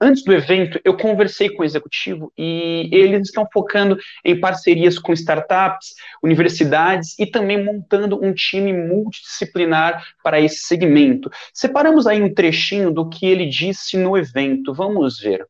Antes 0.00 0.22
do 0.22 0.32
evento, 0.32 0.80
eu 0.84 0.96
conversei 0.96 1.50
com 1.50 1.62
o 1.62 1.64
executivo 1.64 2.32
e 2.38 2.88
eles 2.92 3.28
estão 3.28 3.48
focando 3.52 3.98
em 4.24 4.38
parcerias 4.38 4.96
com 4.96 5.12
startups, 5.12 5.94
universidades 6.22 7.18
e 7.18 7.26
também 7.26 7.64
montando 7.64 8.24
um 8.24 8.32
time 8.32 8.72
multidisciplinar 8.72 10.06
para 10.22 10.40
esse 10.40 10.58
segmento. 10.58 11.28
Separamos 11.52 12.06
aí 12.06 12.22
um 12.22 12.32
trechinho 12.32 12.92
do 12.92 13.08
que 13.08 13.26
ele 13.26 13.46
disse 13.46 13.96
no 13.96 14.16
evento. 14.16 14.72
Vamos 14.72 15.18
ver. 15.18 15.44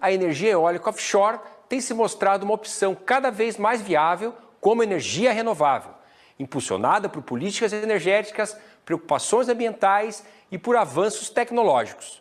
A 0.00 0.12
energia 0.12 0.52
eólica 0.52 0.90
offshore 0.90 1.40
tem 1.68 1.80
se 1.80 1.92
mostrado 1.92 2.44
uma 2.44 2.54
opção 2.54 2.94
cada 2.94 3.28
vez 3.28 3.58
mais 3.58 3.82
viável 3.82 4.32
como 4.60 4.84
energia 4.84 5.32
renovável, 5.32 5.92
impulsionada 6.38 7.08
por 7.08 7.22
políticas 7.22 7.72
energéticas, 7.72 8.56
preocupações 8.84 9.48
ambientais 9.48 10.24
e 10.48 10.56
por 10.56 10.76
avanços 10.76 11.28
tecnológicos. 11.28 12.20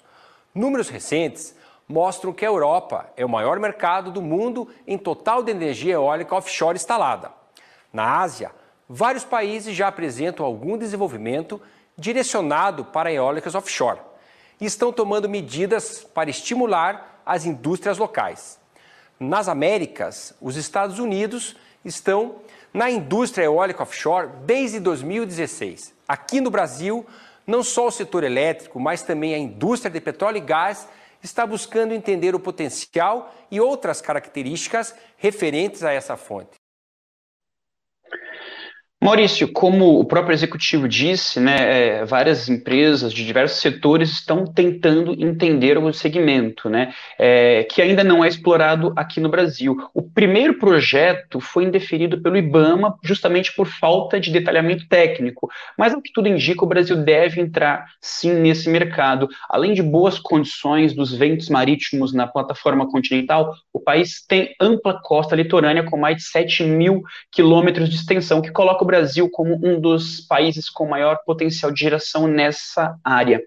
Números 0.58 0.90
recentes 0.90 1.56
mostram 1.88 2.34
que 2.34 2.44
a 2.44 2.48
Europa 2.48 3.08
é 3.16 3.24
o 3.24 3.30
maior 3.30 3.60
mercado 3.60 4.12
do 4.12 4.24
mundo 4.24 4.68
em 4.88 4.98
total 4.98 5.44
de 5.44 5.52
energia 5.52 5.94
eólica 5.94 6.36
offshore 6.36 6.76
instalada. 6.76 7.32
Na 7.94 8.22
Ásia, 8.22 8.52
vários 8.90 9.24
países 9.24 9.76
já 9.76 9.88
apresentam 9.88 10.44
algum 10.44 10.76
desenvolvimento 10.76 11.62
direcionado 11.96 12.84
para 12.84 13.14
eólicas 13.14 13.54
offshore 13.54 14.00
e 14.60 14.66
estão 14.66 14.92
tomando 14.92 15.30
medidas 15.30 16.04
para 16.04 16.32
estimular 16.32 17.22
as 17.24 17.46
indústrias 17.46 18.00
locais. 18.00 18.60
Nas 19.20 19.48
Américas, 19.48 20.34
os 20.42 20.56
Estados 20.56 20.98
Unidos 20.98 21.56
estão 21.86 22.38
na 22.74 22.90
indústria 22.90 23.46
eólica 23.46 23.84
offshore 23.84 24.30
desde 24.44 24.80
2016. 24.80 25.94
Aqui 26.08 26.42
no 26.42 26.50
Brasil, 26.50 27.06
não 27.48 27.64
só 27.64 27.88
o 27.88 27.92
setor 27.92 28.26
elétrico, 28.26 28.80
mas 28.80 29.02
também 29.02 29.34
a 29.34 29.38
indústria 29.38 29.90
de 29.90 30.02
petróleo 30.02 30.38
e 30.38 30.42
gás 30.42 30.88
está 31.24 31.48
buscando 31.48 31.94
entender 31.94 32.36
o 32.36 32.40
potencial 32.40 33.34
e 33.50 33.60
outras 33.60 34.02
características 34.02 34.94
referentes 35.18 35.84
a 35.84 35.92
essa 35.92 36.18
fonte. 36.18 36.57
Maurício, 39.00 39.48
como 39.54 40.00
o 40.00 40.06
próprio 40.06 40.34
executivo 40.34 40.88
disse, 40.88 41.40
né, 41.40 42.00
é, 42.00 42.06
várias 42.06 42.50
empresas 42.50 43.14
de 43.14 43.24
diversos 43.24 43.60
setores 43.60 44.10
estão 44.10 44.44
tentando 44.44 45.14
entender 45.24 45.78
o 45.78 45.94
segmento, 45.94 46.68
né, 46.68 46.92
é, 47.18 47.64
que 47.66 47.80
ainda 47.80 48.04
não 48.04 48.26
é 48.26 48.28
explorado 48.28 48.92
aqui 48.96 49.20
no 49.20 49.30
Brasil. 49.30 49.78
O 49.94 50.02
primeiro 50.02 50.58
projeto 50.58 51.40
foi 51.40 51.66
indeferido 51.66 52.20
pelo 52.24 52.38
IBAMA 52.38 52.98
justamente 53.04 53.56
por 53.56 53.68
falta 53.68 54.20
de 54.20 54.32
detalhamento 54.32 54.88
técnico, 54.90 55.48
mas 55.78 55.94
ao 55.94 56.02
que 56.02 56.12
tudo 56.12 56.28
indica, 56.28 56.66
o 56.66 56.68
Brasil 56.68 56.98
deve 56.98 57.40
entrar 57.40 57.86
sim 58.02 58.34
nesse 58.34 58.68
mercado. 58.68 59.30
Além 59.48 59.76
de 59.76 59.84
boas 59.84 60.18
condições 60.18 60.96
dos 60.96 61.14
ventos 61.14 61.50
marítimos 61.50 62.16
na 62.16 62.26
plataforma 62.26 62.90
continental, 62.90 63.54
o 63.72 63.80
país 63.80 64.26
tem 64.28 64.56
ampla 64.60 65.00
costa 65.00 65.36
litorânea 65.36 65.84
com 65.84 65.98
mais 65.98 66.18
de 66.18 66.24
7 66.24 66.64
mil 66.64 67.04
quilômetros 67.32 67.90
de 67.90 67.96
extensão, 67.96 68.42
que 68.42 68.50
coloca 68.50 68.84
o 68.84 68.87
Brasil 68.88 69.30
como 69.32 69.60
um 69.64 69.80
dos 69.80 70.22
países 70.22 70.70
com 70.70 70.88
maior 70.88 71.20
potencial 71.26 71.72
de 71.72 71.80
geração 71.80 72.28
nessa 72.28 72.98
área. 73.04 73.42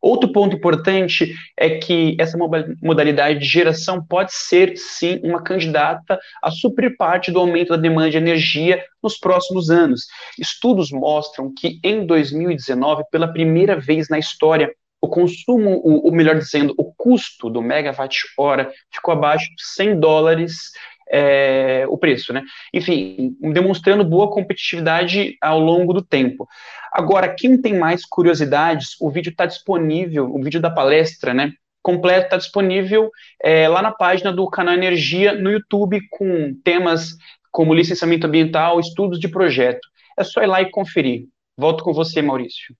Outro 0.00 0.32
ponto 0.32 0.56
importante 0.56 1.34
é 1.56 1.78
que 1.78 2.16
essa 2.18 2.36
modalidade 2.82 3.38
de 3.38 3.46
geração 3.46 4.04
pode 4.04 4.34
ser, 4.34 4.76
sim, 4.76 5.20
uma 5.22 5.42
candidata 5.42 6.18
a 6.42 6.50
suprir 6.50 6.96
parte 6.96 7.30
do 7.30 7.38
aumento 7.38 7.70
da 7.70 7.76
demanda 7.76 8.10
de 8.10 8.16
energia 8.16 8.84
nos 9.02 9.16
próximos 9.16 9.70
anos. 9.70 10.06
Estudos 10.38 10.90
mostram 10.90 11.52
que 11.56 11.78
em 11.84 12.04
2019, 12.04 13.04
pela 13.10 13.32
primeira 13.32 13.78
vez 13.78 14.08
na 14.08 14.18
história, 14.18 14.72
o 15.00 15.08
consumo, 15.08 15.80
ou 15.82 16.12
melhor 16.12 16.36
dizendo, 16.36 16.74
o 16.78 16.92
custo 16.94 17.50
do 17.50 17.60
megawatt-hora 17.60 18.72
ficou 18.88 19.12
abaixo 19.12 19.46
de 19.56 19.64
100 19.74 19.98
dólares 19.98 20.70
é, 21.12 21.84
o 21.88 21.98
preço, 21.98 22.32
né? 22.32 22.42
Enfim, 22.72 23.36
demonstrando 23.52 24.02
boa 24.02 24.30
competitividade 24.30 25.36
ao 25.40 25.60
longo 25.60 25.92
do 25.92 26.02
tempo. 26.02 26.48
Agora, 26.90 27.34
quem 27.34 27.60
tem 27.60 27.78
mais 27.78 28.04
curiosidades, 28.06 28.96
o 28.98 29.10
vídeo 29.10 29.30
está 29.30 29.44
disponível, 29.44 30.34
o 30.34 30.42
vídeo 30.42 30.60
da 30.60 30.70
palestra, 30.70 31.34
né? 31.34 31.52
Completo 31.82 32.26
está 32.26 32.36
disponível 32.36 33.10
é, 33.42 33.68
lá 33.68 33.82
na 33.82 33.92
página 33.92 34.32
do 34.32 34.48
canal 34.48 34.74
Energia 34.74 35.34
no 35.34 35.50
YouTube 35.50 36.00
com 36.10 36.54
temas 36.64 37.16
como 37.50 37.74
licenciamento 37.74 38.26
ambiental, 38.26 38.80
estudos 38.80 39.20
de 39.20 39.28
projeto. 39.28 39.86
É 40.18 40.24
só 40.24 40.42
ir 40.42 40.46
lá 40.46 40.62
e 40.62 40.70
conferir. 40.70 41.26
Volto 41.56 41.84
com 41.84 41.92
você, 41.92 42.22
Maurício. 42.22 42.74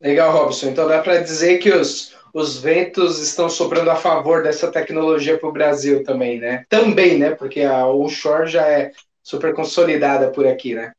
Legal, 0.00 0.32
Robson. 0.32 0.68
Então 0.68 0.88
dá 0.88 1.02
para 1.02 1.18
dizer 1.18 1.58
que 1.58 1.70
os, 1.70 2.16
os 2.38 2.56
ventos 2.56 3.18
estão 3.18 3.50
soprando 3.50 3.90
a 3.90 3.96
favor 3.96 4.44
dessa 4.44 4.70
tecnologia 4.70 5.36
para 5.36 5.48
o 5.48 5.52
Brasil 5.52 6.04
também, 6.04 6.38
né? 6.38 6.64
Também, 6.68 7.18
né? 7.18 7.34
Porque 7.34 7.62
a 7.62 7.88
onshore 7.88 8.48
já 8.48 8.64
é 8.64 8.92
super 9.20 9.52
consolidada 9.52 10.30
por 10.30 10.46
aqui, 10.46 10.72
né? 10.72 10.92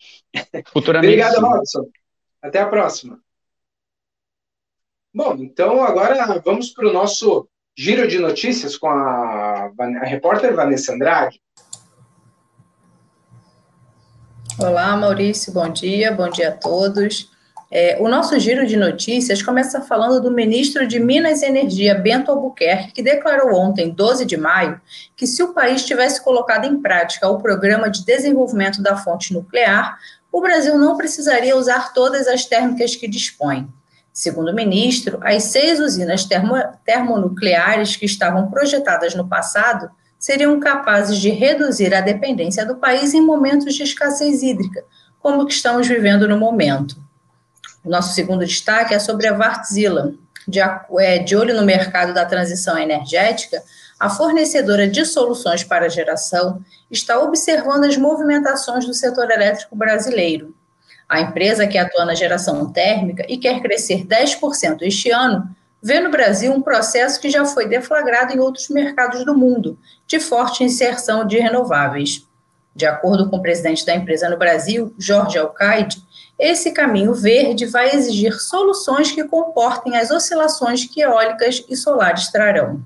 Futuramente. 0.73 1.13
Obrigado, 1.13 1.39
Robson. 1.39 1.86
Até 2.41 2.60
a 2.60 2.67
próxima. 2.67 3.19
Bom, 5.13 5.36
então 5.39 5.82
agora 5.82 6.41
vamos 6.43 6.71
para 6.71 6.88
o 6.88 6.93
nosso 6.93 7.47
giro 7.75 8.06
de 8.06 8.19
notícias 8.19 8.78
com 8.78 8.89
a, 8.89 9.71
a 9.80 10.06
repórter 10.06 10.54
Vanessa 10.54 10.93
Andrade. 10.93 11.41
Olá, 14.60 14.95
Maurício, 14.97 15.54
bom 15.54 15.69
dia, 15.69 16.12
bom 16.12 16.30
dia 16.30 16.49
a 16.49 16.52
todos. 16.52 17.32
É, 17.71 17.97
o 17.99 18.08
nosso 18.08 18.39
giro 18.39 18.65
de 18.65 18.75
notícias 18.75 19.43
começa 19.43 19.79
falando 19.82 20.19
do 20.19 20.32
ministro 20.32 20.88
de 20.88 20.99
Minas 20.99 21.43
e 21.43 21.45
Energia, 21.45 21.93
Bento 21.93 22.32
Albuquerque, 22.32 22.93
que 22.93 23.03
declarou 23.03 23.53
ontem, 23.53 23.91
12 23.91 24.25
de 24.25 24.36
maio, 24.36 24.82
que 25.15 25.27
se 25.27 25.43
o 25.43 25.53
país 25.53 25.86
tivesse 25.86 26.23
colocado 26.23 26.65
em 26.65 26.82
prática 26.82 27.29
o 27.29 27.38
programa 27.38 27.88
de 27.88 28.03
desenvolvimento 28.03 28.82
da 28.82 28.97
fonte 28.97 29.34
nuclear, 29.34 29.99
o 30.32 30.41
Brasil 30.41 30.79
não 30.79 30.97
precisaria 30.97 31.55
usar 31.55 31.93
todas 31.93 32.27
as 32.27 32.43
térmicas 32.45 32.95
que 32.95 33.08
dispõe. 33.08 33.67
Segundo 34.12 34.49
o 34.49 34.55
ministro, 34.55 35.19
as 35.21 35.43
seis 35.43 35.79
usinas 35.79 36.25
termo, 36.25 36.55
termonucleares 36.84 37.95
que 37.95 38.05
estavam 38.05 38.49
projetadas 38.49 39.13
no 39.13 39.27
passado 39.27 39.91
seriam 40.17 40.60
capazes 40.60 41.17
de 41.19 41.29
reduzir 41.29 41.93
a 41.93 42.01
dependência 42.01 42.65
do 42.65 42.77
país 42.77 43.13
em 43.13 43.21
momentos 43.21 43.75
de 43.75 43.84
escassez 43.84 44.41
hídrica, 44.41 44.84
como 45.19 45.43
o 45.43 45.45
que 45.45 45.53
estamos 45.53 45.88
vivendo 45.88 46.27
no 46.27 46.38
momento. 46.38 47.09
Nosso 47.83 48.13
segundo 48.13 48.45
destaque 48.45 48.93
é 48.93 48.99
sobre 48.99 49.27
a 49.27 49.33
Vartzilla. 49.33 50.13
De, 50.47 50.59
é, 50.99 51.19
de 51.19 51.35
olho 51.35 51.55
no 51.55 51.63
mercado 51.63 52.13
da 52.13 52.25
transição 52.25 52.77
energética, 52.77 53.61
a 53.99 54.09
fornecedora 54.09 54.87
de 54.87 55.05
soluções 55.05 55.63
para 55.63 55.89
geração 55.89 56.63
está 56.89 57.19
observando 57.19 57.83
as 57.83 57.97
movimentações 57.97 58.85
do 58.85 58.93
setor 58.93 59.29
elétrico 59.29 59.75
brasileiro. 59.75 60.55
A 61.07 61.21
empresa 61.21 61.67
que 61.67 61.77
atua 61.77 62.05
na 62.05 62.15
geração 62.15 62.71
térmica 62.71 63.25
e 63.27 63.37
quer 63.37 63.61
crescer 63.61 64.05
10% 64.05 64.81
este 64.81 65.11
ano, 65.11 65.53
vê 65.81 65.99
no 65.99 66.09
Brasil 66.09 66.51
um 66.51 66.61
processo 66.61 67.19
que 67.19 67.29
já 67.29 67.45
foi 67.45 67.67
deflagrado 67.67 68.33
em 68.33 68.39
outros 68.39 68.69
mercados 68.69 69.25
do 69.25 69.35
mundo, 69.35 69.77
de 70.05 70.19
forte 70.19 70.63
inserção 70.63 71.25
de 71.25 71.37
renováveis. 71.37 72.27
De 72.79 72.85
acordo 72.85 73.29
com 73.29 73.35
o 73.35 73.41
presidente 73.41 73.85
da 73.85 73.93
empresa 73.93 74.29
no 74.29 74.37
Brasil, 74.37 74.95
Jorge 74.97 75.37
Alcaide, 75.37 76.01
esse 76.39 76.71
caminho 76.71 77.13
verde 77.13 77.65
vai 77.65 77.93
exigir 77.93 78.39
soluções 78.39 79.11
que 79.11 79.25
comportem 79.25 79.97
as 79.97 80.11
oscilações 80.11 80.85
que 80.85 81.01
eólicas 81.01 81.65
e 81.67 81.75
solares 81.75 82.31
trarão. 82.31 82.81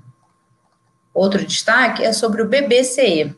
Outro 1.14 1.46
destaque 1.46 2.02
é 2.02 2.12
sobre 2.12 2.42
o 2.42 2.48
BBCE. 2.48 3.36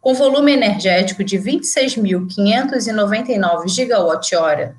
Com 0.00 0.14
volume 0.14 0.52
energético 0.52 1.24
de 1.24 1.40
26.599 1.40 3.66
gigawatt-hora, 3.66 4.76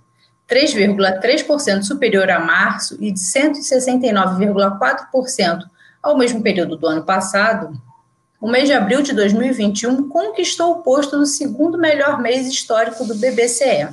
3,3% 0.50 1.84
superior 1.84 2.32
a 2.32 2.40
março 2.40 2.96
e 3.02 3.12
de 3.12 3.20
169,4% 3.20 5.66
ao 6.02 6.18
mesmo 6.18 6.42
período 6.42 6.78
do 6.78 6.88
ano 6.88 7.04
passado, 7.04 7.78
o 8.40 8.48
mês 8.48 8.68
de 8.68 8.74
abril 8.74 9.02
de 9.02 9.14
2021 9.14 10.10
conquistou 10.10 10.74
o 10.74 10.84
posto 10.84 11.18
no 11.18 11.26
segundo 11.26 11.76
melhor 11.78 12.22
mês 12.22 12.48
histórico 12.48 13.04
do 13.04 13.16
BBCE. 13.16 13.90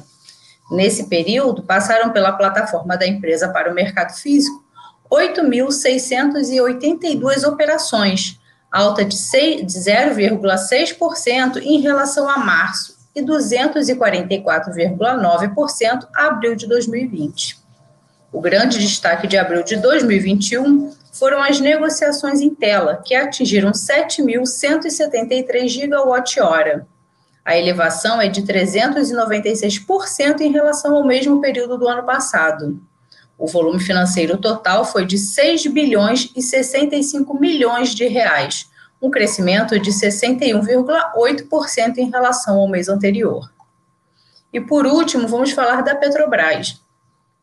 Nesse 0.71 1.09
período, 1.09 1.63
passaram 1.63 2.13
pela 2.13 2.33
plataforma 2.33 2.95
da 2.97 3.07
empresa 3.07 3.49
para 3.49 3.71
o 3.71 3.75
mercado 3.75 4.15
físico 4.15 4.65
8.682 5.11 7.47
operações, 7.47 8.41
alta 8.71 9.05
de 9.05 9.17
0,6% 9.17 11.57
em 11.63 11.81
relação 11.81 12.29
a 12.29 12.39
março 12.39 12.95
e 13.15 13.23
244,9% 13.23 16.09
a 16.15 16.27
abril 16.27 16.55
de 16.57 16.67
2020. 16.67 17.63
O 18.33 18.41
grande 18.41 18.81
destaque 18.81 19.29
de 19.29 19.37
abril 19.37 19.63
de 19.63 19.77
2021 19.77 21.04
foram 21.15 21.43
as 21.43 21.59
negociações 21.61 22.41
em 22.41 22.53
tela, 22.53 23.01
que 23.05 23.15
atingiram 23.15 23.71
7.173 23.71 25.69
gigawatt-hora. 25.69 26.89
A 27.45 27.57
elevação 27.57 28.21
é 28.21 28.27
de 28.29 28.43
396% 28.43 30.41
em 30.41 30.51
relação 30.51 30.97
ao 30.97 31.07
mesmo 31.07 31.41
período 31.41 31.79
do 31.79 31.87
ano 31.87 32.05
passado. 32.05 32.83
O 33.39 33.47
volume 33.47 33.79
financeiro 33.79 34.39
total 34.39 34.85
foi 34.85 35.07
de 35.07 35.17
6 35.17 35.69
bilhões 35.69 36.33
e 36.35 36.43
65 36.43 37.39
milhões 37.39 37.95
de 37.95 38.09
reais, 38.09 38.69
um 39.01 39.09
crescimento 39.09 39.79
de 39.79 39.93
61,8% 39.93 41.99
em 41.99 42.11
relação 42.11 42.59
ao 42.59 42.67
mês 42.67 42.89
anterior. 42.89 43.49
E 44.53 44.61
por 44.61 44.85
último, 44.85 45.29
vamos 45.29 45.53
falar 45.53 45.83
da 45.83 45.95
Petrobras. 45.95 46.83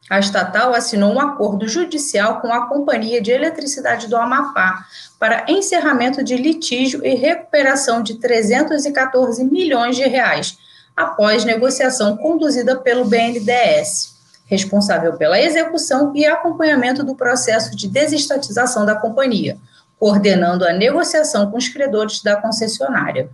A 0.09 0.19
estatal 0.19 0.73
assinou 0.73 1.13
um 1.13 1.19
acordo 1.19 1.67
judicial 1.67 2.41
com 2.41 2.51
a 2.51 2.67
Companhia 2.67 3.21
de 3.21 3.31
Eletricidade 3.31 4.07
do 4.07 4.17
Amapá 4.17 4.85
para 5.19 5.45
encerramento 5.47 6.23
de 6.23 6.35
litígio 6.35 7.05
e 7.05 7.15
recuperação 7.15 8.01
de 8.01 8.15
314 8.15 9.43
milhões 9.43 9.95
de 9.95 10.03
reais, 10.03 10.57
após 10.95 11.45
negociação 11.45 12.17
conduzida 12.17 12.75
pelo 12.77 13.05
BNDES 13.05 14.11
responsável 14.51 15.13
pela 15.13 15.39
execução 15.39 16.11
e 16.13 16.25
acompanhamento 16.25 17.05
do 17.05 17.15
processo 17.15 17.73
de 17.73 17.87
desestatização 17.87 18.85
da 18.85 18.93
companhia, 18.93 19.57
coordenando 19.97 20.65
a 20.65 20.73
negociação 20.73 21.49
com 21.49 21.57
os 21.57 21.69
credores 21.69 22.21
da 22.21 22.35
concessionária. 22.35 23.29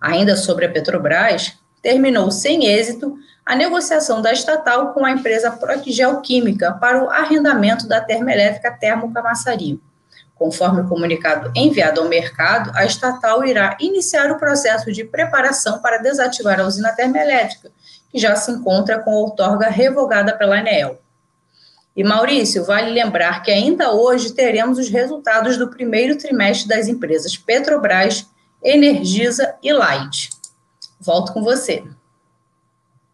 Ainda 0.00 0.36
sobre 0.36 0.66
a 0.66 0.70
Petrobras, 0.72 1.56
terminou 1.80 2.32
sem 2.32 2.66
êxito 2.66 3.16
a 3.48 3.56
negociação 3.56 4.20
da 4.20 4.30
estatal 4.30 4.92
com 4.92 5.06
a 5.06 5.10
empresa 5.10 5.50
Procgel 5.50 6.20
Química 6.20 6.70
para 6.72 7.02
o 7.02 7.08
arrendamento 7.08 7.88
da 7.88 7.98
termoelétrica 7.98 8.70
Termo 8.70 9.10
Camaçari. 9.10 9.80
Conforme 10.34 10.82
o 10.82 10.86
comunicado 10.86 11.50
enviado 11.56 12.02
ao 12.02 12.08
mercado, 12.08 12.70
a 12.74 12.84
estatal 12.84 13.42
irá 13.46 13.74
iniciar 13.80 14.30
o 14.30 14.38
processo 14.38 14.92
de 14.92 15.02
preparação 15.02 15.78
para 15.78 15.96
desativar 15.96 16.60
a 16.60 16.66
usina 16.66 16.92
termoelétrica 16.92 17.70
que 18.12 18.18
já 18.18 18.36
se 18.36 18.50
encontra 18.50 18.98
com 18.98 19.12
a 19.12 19.16
outorga 19.16 19.70
revogada 19.70 20.36
pela 20.36 20.58
ANEEL. 20.58 21.00
E 21.96 22.04
Maurício, 22.04 22.66
vale 22.66 22.90
lembrar 22.90 23.42
que 23.42 23.50
ainda 23.50 23.92
hoje 23.92 24.34
teremos 24.34 24.78
os 24.78 24.90
resultados 24.90 25.56
do 25.56 25.70
primeiro 25.70 26.18
trimestre 26.18 26.68
das 26.68 26.86
empresas 26.86 27.34
Petrobras, 27.34 28.26
Energisa 28.62 29.54
e 29.62 29.72
Light. 29.72 30.28
Volto 31.00 31.32
com 31.32 31.42
você. 31.42 31.82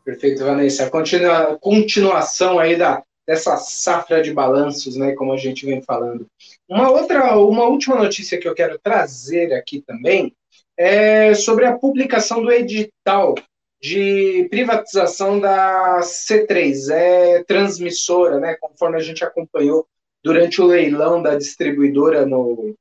Perfeito, 0.04 0.44
Vanessa. 0.44 0.90
Continua, 0.90 1.58
continuação 1.58 2.58
aí 2.58 2.76
da, 2.76 3.02
dessa 3.26 3.56
safra 3.56 4.22
de 4.22 4.32
balanços, 4.32 4.96
né, 4.96 5.12
como 5.12 5.32
a 5.32 5.36
gente 5.36 5.64
vem 5.64 5.82
falando. 5.82 6.26
Uma 6.68 6.90
outra, 6.90 7.36
uma 7.38 7.64
última 7.64 7.96
notícia 7.96 8.38
que 8.38 8.46
eu 8.46 8.54
quero 8.54 8.78
trazer 8.78 9.54
aqui 9.54 9.80
também 9.80 10.34
é 10.76 11.34
sobre 11.34 11.64
a 11.64 11.76
publicação 11.76 12.42
do 12.42 12.52
edital 12.52 13.34
de 13.80 14.46
privatização 14.50 15.38
da 15.38 16.00
C3, 16.00 16.90
é 16.90 17.44
transmissora, 17.44 18.40
né, 18.40 18.56
conforme 18.60 18.96
a 18.96 19.00
gente 19.00 19.24
acompanhou 19.24 19.86
durante 20.22 20.60
o 20.60 20.66
leilão 20.66 21.22
da 21.22 21.34
distribuidora 21.34 22.24
no 22.26 22.74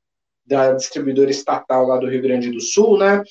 da 0.46 0.74
distribuidora 0.74 1.32
estatal 1.32 1.88
lá 1.88 1.98
do 1.98 2.10
Rio 2.10 2.22
Grande 2.22 2.52
do 2.52 2.60
Sul, 2.60 2.98
né, 2.98 3.24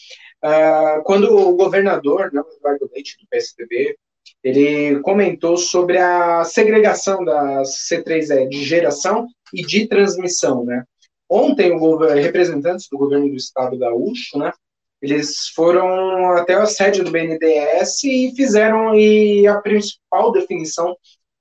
uh, 0.45 1.03
quando 1.05 1.35
o 1.35 1.57
governador, 1.57 2.33
né, 2.33 2.43
Eduardo 2.57 2.91
Leite 2.93 3.17
do 3.21 3.27
PSDB, 3.29 3.97
ele 4.43 5.01
comentou 5.01 5.57
sobre 5.57 5.99
a 5.99 6.45
segregação 6.45 7.25
da 7.25 7.63
C3E 7.63 8.49
de 8.49 8.65
geração 8.65 9.27
e 9.53 9.63
de 9.63 9.87
transmissão, 9.87 10.65
né. 10.65 10.85
Ontem, 11.29 11.73
o 11.73 11.97
representantes 11.97 12.89
do 12.91 12.99
governo 12.99 13.29
do 13.29 13.37
estado 13.37 13.79
gaúcho, 13.79 14.39
né, 14.39 14.53
eles 15.01 15.49
foram 15.55 16.33
até 16.33 16.55
a 16.55 16.67
sede 16.67 17.03
do 17.03 17.11
BNDES 17.11 18.05
e 18.05 18.33
fizeram, 18.37 18.95
e 18.95 19.47
a 19.47 19.61
principal 19.61 20.31
definição 20.31 20.97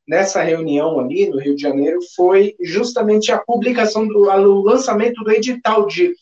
nessa 0.08 0.42
reunião 0.42 1.00
ali 1.00 1.30
no 1.30 1.40
Rio 1.40 1.56
de 1.56 1.62
Janeiro 1.62 2.00
foi 2.16 2.56
justamente 2.60 3.32
a 3.32 3.38
publicação 3.38 4.08
do 4.08 4.30
o 4.30 4.62
lançamento 4.64 5.24
do 5.24 5.32
edital 5.32 5.86
de, 5.86 6.14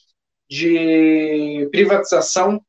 de 0.49 1.67
privatização 1.71 2.61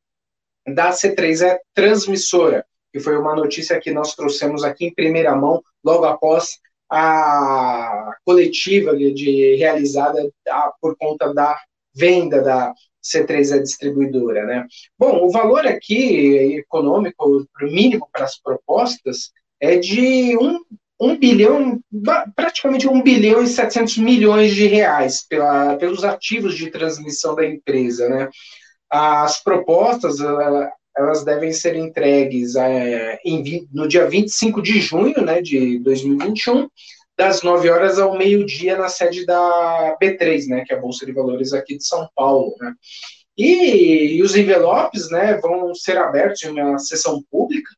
da 0.67 0.91
C3E 0.91 1.57
Transmissora, 1.73 2.65
que 2.91 2.99
foi 2.99 3.17
uma 3.17 3.35
notícia 3.35 3.79
que 3.79 3.91
nós 3.91 4.15
trouxemos 4.15 4.63
aqui 4.63 4.85
em 4.85 4.93
primeira 4.93 5.35
mão, 5.35 5.61
logo 5.83 6.05
após 6.05 6.59
a 6.89 8.15
coletiva 8.25 8.95
de, 8.95 9.55
realizada 9.55 10.29
por 10.81 10.95
conta 10.97 11.33
da 11.33 11.57
venda 11.95 12.41
da 12.41 12.73
C3 13.03 13.55
é 13.55 13.59
distribuidora, 13.59 14.45
né? 14.45 14.65
Bom, 14.97 15.25
o 15.25 15.31
valor 15.31 15.65
aqui 15.65 16.57
econômico, 16.57 17.47
mínimo 17.61 18.07
para 18.11 18.25
as 18.25 18.37
propostas, 18.39 19.31
é 19.59 19.77
de 19.77 20.37
um, 20.37 20.59
um 20.99 21.17
bilhão, 21.17 21.79
praticamente 22.35 22.87
um 22.87 23.01
bilhão 23.01 23.41
e 23.41 23.47
700 23.47 23.97
milhões 23.97 24.53
de 24.53 24.67
reais 24.67 25.25
pela, 25.27 25.75
pelos 25.77 26.03
ativos 26.03 26.55
de 26.55 26.69
transmissão 26.69 27.35
da 27.35 27.45
empresa, 27.45 28.07
né? 28.09 28.29
As 28.91 29.41
propostas, 29.41 30.17
elas 30.97 31.23
devem 31.23 31.53
ser 31.53 31.75
entregues 31.77 32.55
em, 33.23 33.67
no 33.71 33.87
dia 33.87 34.05
25 34.09 34.61
de 34.61 34.81
junho, 34.81 35.21
né, 35.23 35.41
de 35.41 35.79
2021, 35.79 36.67
das 37.17 37.41
9 37.41 37.69
horas 37.69 37.99
ao 37.99 38.17
meio-dia 38.17 38.77
na 38.77 38.89
sede 38.89 39.25
da 39.25 39.95
B3, 40.01 40.47
né, 40.47 40.63
que 40.65 40.73
é 40.73 40.77
a 40.77 40.79
Bolsa 40.81 41.05
de 41.05 41.13
Valores 41.13 41.53
aqui 41.53 41.77
de 41.77 41.87
São 41.87 42.09
Paulo, 42.15 42.53
né. 42.59 42.73
E, 43.37 44.17
e 44.17 44.21
os 44.21 44.35
envelopes, 44.35 45.09
né, 45.09 45.37
vão 45.37 45.73
ser 45.73 45.97
abertos 45.97 46.43
em 46.43 46.49
uma 46.49 46.77
sessão 46.77 47.23
pública 47.31 47.71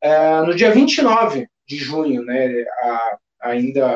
é, 0.00 0.42
no 0.42 0.54
dia 0.54 0.70
29 0.70 1.48
de 1.66 1.76
junho, 1.76 2.22
né, 2.24 2.64
a, 2.82 3.18
ainda 3.42 3.94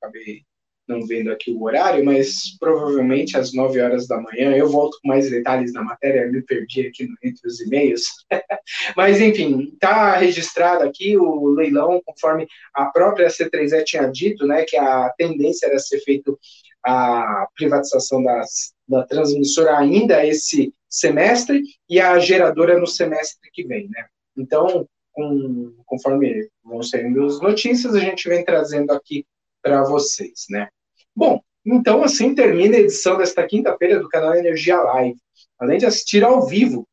acabei 0.00 0.42
não 0.88 1.06
vendo 1.06 1.30
aqui 1.30 1.52
o 1.52 1.62
horário, 1.62 2.04
mas 2.04 2.56
provavelmente 2.58 3.36
às 3.36 3.52
9 3.52 3.80
horas 3.80 4.06
da 4.06 4.20
manhã. 4.20 4.54
Eu 4.56 4.68
volto 4.68 4.98
com 5.00 5.08
mais 5.08 5.30
detalhes 5.30 5.72
na 5.72 5.82
matéria, 5.82 6.30
me 6.30 6.42
perdi 6.42 6.86
aqui 6.86 7.08
entre 7.22 7.46
os 7.46 7.60
e-mails. 7.60 8.02
mas, 8.96 9.20
enfim, 9.20 9.70
está 9.72 10.16
registrado 10.16 10.84
aqui 10.84 11.16
o 11.16 11.46
leilão, 11.46 12.00
conforme 12.04 12.46
a 12.74 12.86
própria 12.86 13.28
C3E 13.28 13.84
tinha 13.84 14.10
dito, 14.10 14.46
né, 14.46 14.64
que 14.64 14.76
a 14.76 15.12
tendência 15.16 15.66
era 15.66 15.78
ser 15.78 16.00
feito 16.00 16.38
a 16.84 17.46
privatização 17.54 18.22
das, 18.22 18.74
da 18.88 19.04
transmissora 19.06 19.78
ainda 19.78 20.26
esse 20.26 20.74
semestre 20.88 21.62
e 21.88 22.00
a 22.00 22.18
geradora 22.18 22.78
no 22.78 22.86
semestre 22.86 23.50
que 23.52 23.64
vem, 23.64 23.88
né? 23.88 24.06
Então, 24.36 24.86
com, 25.12 25.74
conforme 25.86 26.48
vão 26.64 26.82
saindo 26.82 27.24
as 27.24 27.40
notícias, 27.40 27.94
a 27.94 28.00
gente 28.00 28.28
vem 28.28 28.44
trazendo 28.44 28.92
aqui 28.92 29.24
para 29.62 29.82
vocês, 29.84 30.46
né? 30.50 30.68
Bom, 31.14 31.40
então 31.64 32.02
assim 32.02 32.34
termina 32.34 32.76
a 32.76 32.80
edição 32.80 33.16
desta 33.16 33.46
quinta-feira 33.46 34.00
do 34.00 34.08
canal 34.08 34.34
Energia 34.34 34.76
Live. 34.80 35.18
Além 35.58 35.78
de 35.78 35.86
assistir 35.86 36.24
ao 36.24 36.46
vivo 36.46 36.88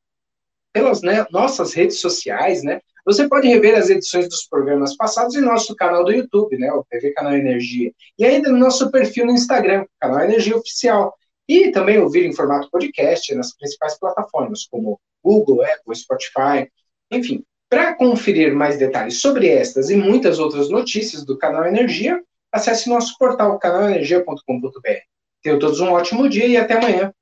pelas 0.71 1.01
né, 1.01 1.25
nossas 1.31 1.73
redes 1.73 1.99
sociais, 1.99 2.63
né? 2.63 2.79
Você 3.05 3.27
pode 3.27 3.47
rever 3.47 3.75
as 3.75 3.89
edições 3.89 4.29
dos 4.29 4.45
programas 4.45 4.95
passados 4.95 5.35
em 5.35 5.41
nosso 5.41 5.75
canal 5.75 6.03
do 6.03 6.11
YouTube, 6.11 6.57
né? 6.57 6.71
O 6.71 6.85
TV 6.87 7.11
Canal 7.11 7.33
Energia. 7.33 7.91
E 8.17 8.25
ainda 8.25 8.51
no 8.51 8.57
nosso 8.57 8.91
perfil 8.91 9.25
no 9.25 9.31
Instagram, 9.31 9.85
Canal 9.99 10.21
Energia 10.21 10.55
Oficial. 10.55 11.15
E 11.47 11.71
também 11.71 11.97
ouvir 11.97 12.25
em 12.25 12.33
formato 12.33 12.69
podcast 12.69 13.33
nas 13.33 13.55
principais 13.55 13.97
plataformas, 13.97 14.67
como 14.69 14.99
Google, 15.23 15.63
Apple, 15.63 15.95
Spotify, 15.95 16.69
enfim. 17.09 17.43
Para 17.67 17.95
conferir 17.95 18.53
mais 18.53 18.77
detalhes 18.77 19.19
sobre 19.19 19.47
estas 19.47 19.89
e 19.89 19.95
muitas 19.95 20.37
outras 20.37 20.69
notícias 20.69 21.25
do 21.25 21.37
canal 21.37 21.65
Energia, 21.65 22.21
acesse 22.51 22.89
nosso 22.89 23.17
portal 23.17 23.57
canalenergia.com.br. 23.59 24.89
Tenham 25.41 25.59
todos 25.59 25.79
um 25.79 25.91
ótimo 25.91 26.27
dia 26.29 26.47
e 26.47 26.57
até 26.57 26.75
amanhã. 26.75 27.13